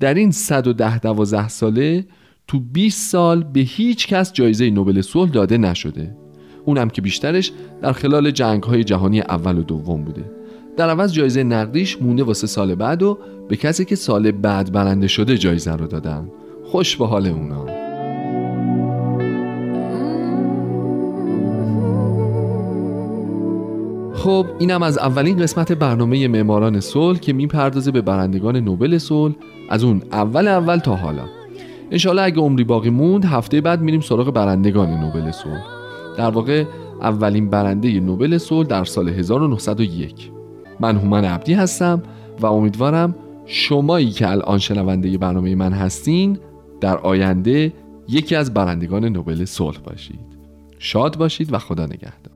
در 0.00 0.14
این 0.14 0.30
110 0.30 0.98
دوازده 0.98 1.48
ساله 1.48 2.06
تو 2.46 2.60
20 2.60 3.10
سال 3.10 3.42
به 3.42 3.60
هیچ 3.60 4.06
کس 4.06 4.32
جایزه 4.32 4.70
نوبل 4.70 5.00
صلح 5.00 5.30
داده 5.30 5.58
نشده. 5.58 6.16
اونم 6.64 6.90
که 6.90 7.02
بیشترش 7.02 7.52
در 7.82 7.92
خلال 7.92 8.30
جنگ 8.30 8.62
های 8.62 8.84
جهانی 8.84 9.20
اول 9.20 9.58
و 9.58 9.62
دوم 9.62 10.04
بوده. 10.04 10.24
در 10.76 10.90
عوض 10.90 11.12
جایزه 11.12 11.42
نقدیش 11.42 12.02
مونده 12.02 12.22
واسه 12.22 12.46
سال 12.46 12.74
بعد 12.74 13.02
و 13.02 13.18
به 13.48 13.56
کسی 13.56 13.84
که 13.84 13.96
سال 13.96 14.30
بعد 14.30 14.72
برنده 14.72 15.08
شده 15.08 15.38
جایزه 15.38 15.72
رو 15.72 15.86
دادن. 15.86 16.30
خوش 16.64 16.96
به 16.96 17.06
حال 17.06 17.26
اونا. 17.26 17.77
خب 24.18 24.46
اینم 24.58 24.82
از 24.82 24.98
اولین 24.98 25.38
قسمت 25.38 25.72
برنامه 25.72 26.28
معماران 26.28 26.80
صلح 26.80 27.18
که 27.18 27.32
می‌پردازه 27.32 27.90
به 27.90 28.00
برندگان 28.00 28.56
نوبل 28.56 28.98
صلح 28.98 29.34
از 29.70 29.84
اون 29.84 30.02
اول 30.12 30.48
اول 30.48 30.78
تا 30.78 30.96
حالا. 30.96 31.22
انشالله 31.90 32.22
اگه 32.22 32.40
عمری 32.40 32.64
باقی 32.64 32.90
موند 32.90 33.24
هفته 33.24 33.60
بعد 33.60 33.80
میریم 33.80 34.00
سراغ 34.00 34.30
برندگان 34.30 34.90
نوبل 34.90 35.30
صلح. 35.30 35.64
در 36.16 36.30
واقع 36.30 36.64
اولین 37.00 37.50
برنده 37.50 38.00
نوبل 38.00 38.38
صلح 38.38 38.66
در 38.66 38.84
سال 38.84 39.08
1901 39.08 40.30
من 40.80 40.96
هومن 40.96 41.24
عبدی 41.24 41.54
هستم 41.54 42.02
و 42.40 42.46
امیدوارم 42.46 43.14
شمایی 43.46 44.10
که 44.10 44.30
الان 44.30 44.58
شنونده 44.58 45.18
برنامه 45.18 45.54
من 45.54 45.72
هستین 45.72 46.38
در 46.80 46.98
آینده 46.98 47.72
یکی 48.08 48.36
از 48.36 48.54
برندگان 48.54 49.04
نوبل 49.04 49.44
صلح 49.44 49.78
باشید. 49.78 50.20
شاد 50.78 51.16
باشید 51.16 51.52
و 51.52 51.58
خدا 51.58 51.84
نگهدار. 51.86 52.27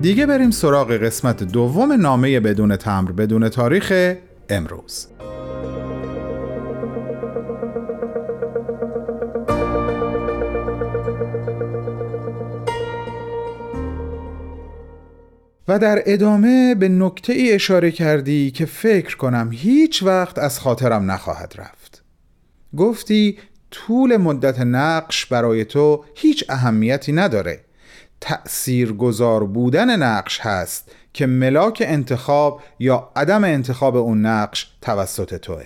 دیگه 0.00 0.26
بریم 0.26 0.50
سراغ 0.50 0.92
قسمت 0.92 1.42
دوم 1.42 1.92
نامه 1.92 2.40
بدون 2.40 2.76
تمر 2.76 3.12
بدون 3.12 3.48
تاریخ 3.48 4.14
امروز. 4.48 5.06
و 15.68 15.78
در 15.78 16.02
ادامه 16.06 16.74
به 16.74 16.88
نکته 16.88 17.32
ای 17.32 17.52
اشاره 17.52 17.90
کردی 17.90 18.50
که 18.50 18.66
فکر 18.66 19.16
کنم 19.16 19.50
هیچ 19.52 20.02
وقت 20.02 20.38
از 20.38 20.60
خاطرم 20.60 21.10
نخواهد 21.10 21.54
رفت. 21.58 22.04
گفتی 22.76 23.38
طول 23.70 24.16
مدت 24.16 24.60
نقش 24.60 25.26
برای 25.26 25.64
تو 25.64 26.04
هیچ 26.14 26.44
اهمیتی 26.48 27.12
نداره. 27.12 27.69
تأثیر 28.20 28.92
گذار 28.92 29.44
بودن 29.44 30.02
نقش 30.02 30.40
هست 30.40 30.90
که 31.12 31.26
ملاک 31.26 31.82
انتخاب 31.86 32.60
یا 32.78 33.10
عدم 33.16 33.44
انتخاب 33.44 33.96
اون 33.96 34.26
نقش 34.26 34.70
توسط 34.82 35.34
توه 35.34 35.64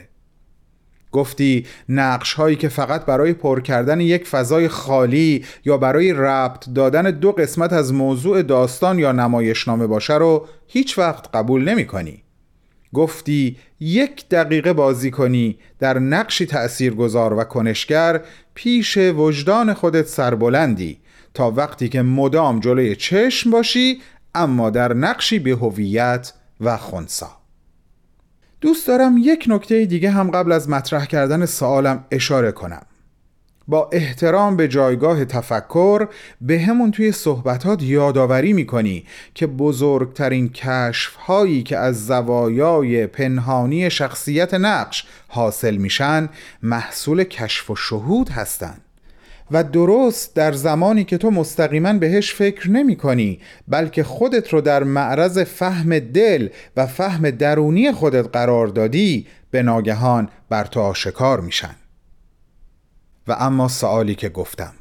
گفتی 1.13 1.67
نقش 1.89 2.35
هایی 2.35 2.57
که 2.57 2.69
فقط 2.69 3.05
برای 3.05 3.33
پر 3.33 3.61
کردن 3.61 4.01
یک 4.01 4.27
فضای 4.27 4.69
خالی 4.69 5.45
یا 5.65 5.77
برای 5.77 6.13
ربط 6.13 6.69
دادن 6.75 7.03
دو 7.03 7.33
قسمت 7.33 7.73
از 7.73 7.93
موضوع 7.93 8.43
داستان 8.43 8.99
یا 8.99 9.13
نمایشنامه 9.13 9.87
باشه 9.87 10.15
رو 10.15 10.47
هیچ 10.67 10.99
وقت 10.99 11.37
قبول 11.37 11.69
نمی 11.69 11.87
کنی. 11.87 12.23
گفتی 12.95 13.57
یک 13.81 14.29
دقیقه 14.29 14.73
بازی 14.73 15.11
کنی 15.11 15.59
در 15.79 15.99
نقشی 15.99 16.47
تأثیرگذار 16.47 17.33
و 17.33 17.45
کنشگر 17.45 18.21
پیش 18.55 18.97
وجدان 18.99 19.75
خودت 19.75 20.07
سربلندی 20.07 20.99
تا 21.35 21.51
وقتی 21.51 21.89
که 21.89 22.03
مدام 22.03 22.61
جلوی 22.61 22.97
چشم 22.97 23.51
باشی 23.51 24.01
اما 24.35 24.71
در 24.71 24.95
نقشی 24.95 25.39
به 25.39 25.51
هویت 25.51 26.33
و 26.61 26.77
خونسا. 26.77 27.31
دوست 28.61 28.87
دارم 28.87 29.17
یک 29.19 29.45
نکته 29.49 29.85
دیگه 29.87 30.11
هم 30.11 30.31
قبل 30.31 30.53
از 30.53 30.69
مطرح 30.69 31.07
کردن 31.07 31.47
سوالم 31.47 32.05
اشاره 32.11 32.53
کنم. 32.53 32.83
با 33.69 33.91
احترام 33.93 34.57
به 34.57 34.69
جایگاه 34.69 35.25
تفکر 35.25 36.09
به 36.41 36.61
همون 36.61 36.91
توی 36.91 37.13
صحبتات 37.13 37.83
یادآوری 37.83 38.53
می‌کنی 38.53 39.05
که 39.35 39.47
بزرگترین 39.47 40.49
کشف 40.49 41.15
هایی 41.15 41.63
که 41.63 41.79
از 41.79 42.07
زوایای 42.07 43.07
پنهانی 43.07 43.91
شخصیت 43.91 44.55
نقش 44.55 45.07
حاصل 45.29 45.77
میشن 45.77 46.29
محصول 46.63 47.25
کشف 47.25 47.71
و 47.71 47.77
شهود 47.77 48.29
هستند 48.29 48.84
و 49.55 49.65
درست 49.65 50.37
در 50.37 50.53
زمانی 50.53 51.05
که 51.05 51.19
تو 51.19 51.31
مستقیما 51.31 51.93
بهش 51.93 52.35
فکر 52.35 52.71
نمی 52.71 52.97
کنی 52.97 53.41
بلکه 53.69 54.05
خودت 54.05 54.53
رو 54.53 54.61
در 54.61 54.85
معرض 54.85 55.39
فهم 55.39 55.99
دل 55.99 56.49
و 56.77 56.87
فهم 56.87 57.31
درونی 57.31 57.93
خودت 57.93 58.29
قرار 58.33 58.67
دادی 58.67 59.27
به 59.51 59.63
ناگهان 59.63 60.29
بر 60.49 60.65
تو 60.65 60.81
آشکار 60.81 61.41
میشن. 61.41 61.75
و 63.29 63.37
اما 63.39 63.69
سوالی 63.69 64.15
که 64.15 64.29
گفتم. 64.29 64.73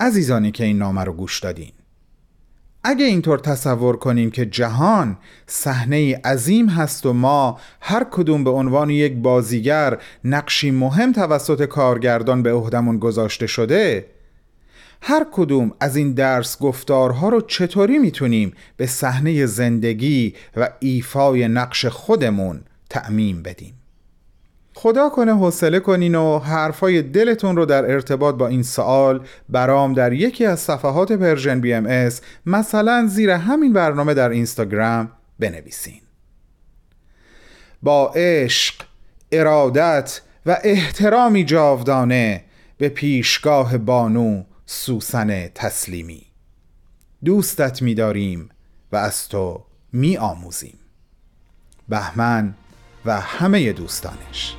عزیزانی 0.00 0.50
که 0.50 0.64
این 0.64 0.78
نامه 0.78 1.04
رو 1.04 1.12
گوش 1.12 1.40
دادین 1.40 1.72
اگه 2.88 3.04
اینطور 3.04 3.38
تصور 3.38 3.96
کنیم 3.96 4.30
که 4.30 4.46
جهان 4.46 5.18
صحنه 5.46 6.16
عظیم 6.24 6.68
هست 6.68 7.06
و 7.06 7.12
ما 7.12 7.58
هر 7.80 8.04
کدوم 8.10 8.44
به 8.44 8.50
عنوان 8.50 8.90
یک 8.90 9.12
بازیگر 9.12 9.98
نقشی 10.24 10.70
مهم 10.70 11.12
توسط 11.12 11.64
کارگردان 11.64 12.42
به 12.42 12.52
عهدمون 12.52 12.98
گذاشته 12.98 13.46
شده 13.46 14.06
هر 15.02 15.26
کدوم 15.32 15.72
از 15.80 15.96
این 15.96 16.12
درس 16.12 16.58
گفتارها 16.58 17.28
رو 17.28 17.40
چطوری 17.40 17.98
می‌تونیم 17.98 18.52
به 18.76 18.86
صحنه 18.86 19.46
زندگی 19.46 20.34
و 20.56 20.70
ایفای 20.80 21.48
نقش 21.48 21.86
خودمون 21.86 22.60
تعمیم 22.90 23.42
بدیم؟ 23.42 23.75
خدا 24.78 25.08
کنه 25.08 25.34
حوصله 25.34 25.80
کنین 25.80 26.14
و 26.14 26.38
حرفای 26.38 27.02
دلتون 27.02 27.56
رو 27.56 27.66
در 27.66 27.90
ارتباط 27.90 28.34
با 28.34 28.46
این 28.46 28.62
سوال 28.62 29.26
برام 29.48 29.94
در 29.94 30.12
یکی 30.12 30.46
از 30.46 30.60
صفحات 30.60 31.12
Persian 31.12 31.60
BMS 31.60 32.20
مثلا 32.46 33.06
زیر 33.06 33.30
همین 33.30 33.72
برنامه 33.72 34.14
در 34.14 34.28
اینستاگرام 34.28 35.12
بنویسین. 35.38 36.00
با 37.82 38.12
عشق، 38.16 38.74
ارادت 39.32 40.20
و 40.46 40.58
احترامی 40.62 41.44
جاودانه 41.44 42.44
به 42.78 42.88
پیشگاه 42.88 43.78
بانو 43.78 44.42
سوسن 44.66 45.48
تسلیمی. 45.48 46.26
دوستت 47.24 47.82
می‌داریم 47.82 48.48
و 48.92 48.96
از 48.96 49.28
تو 49.28 49.64
می 49.92 50.16
آموزیم 50.16 50.78
بهمن 51.88 52.54
و 53.04 53.20
همه 53.20 53.72
دوستانش. 53.72 54.56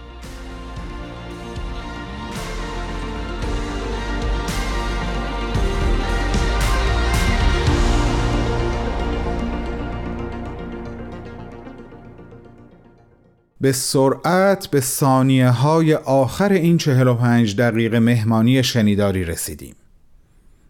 به 13.62 13.72
سرعت 13.72 14.68
به 14.68 14.82
ثانیه 14.82 15.50
های 15.50 15.94
آخر 15.94 16.52
این 16.52 16.78
45 16.78 17.56
دقیقه 17.56 18.00
مهمانی 18.00 18.64
شنیداری 18.64 19.24
رسیدیم. 19.24 19.76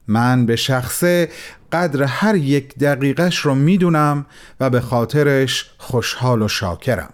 من 0.07 0.45
به 0.45 0.55
شخصه 0.55 1.29
قدر 1.71 2.03
هر 2.03 2.35
یک 2.35 2.75
دقیقش 2.75 3.37
رو 3.37 3.55
می‌دونم 3.55 4.25
و 4.59 4.69
به 4.69 4.81
خاطرش 4.81 5.65
خوشحال 5.77 6.41
و 6.41 6.47
شاکرم. 6.47 7.13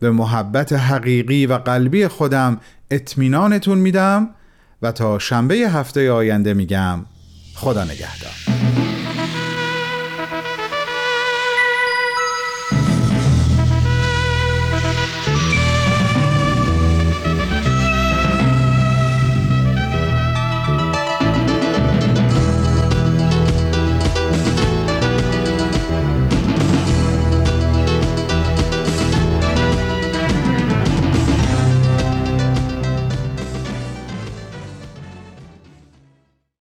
به 0.00 0.10
محبت 0.10 0.72
حقیقی 0.72 1.46
و 1.46 1.54
قلبی 1.54 2.08
خودم 2.08 2.60
اطمینانتون 2.90 3.78
میدم 3.78 4.28
و 4.82 4.92
تا 4.92 5.18
شنبه 5.18 5.54
هفته 5.54 6.12
آینده 6.12 6.54
میگم 6.54 7.04
خدا 7.54 7.84
نگهدار. 7.84 8.51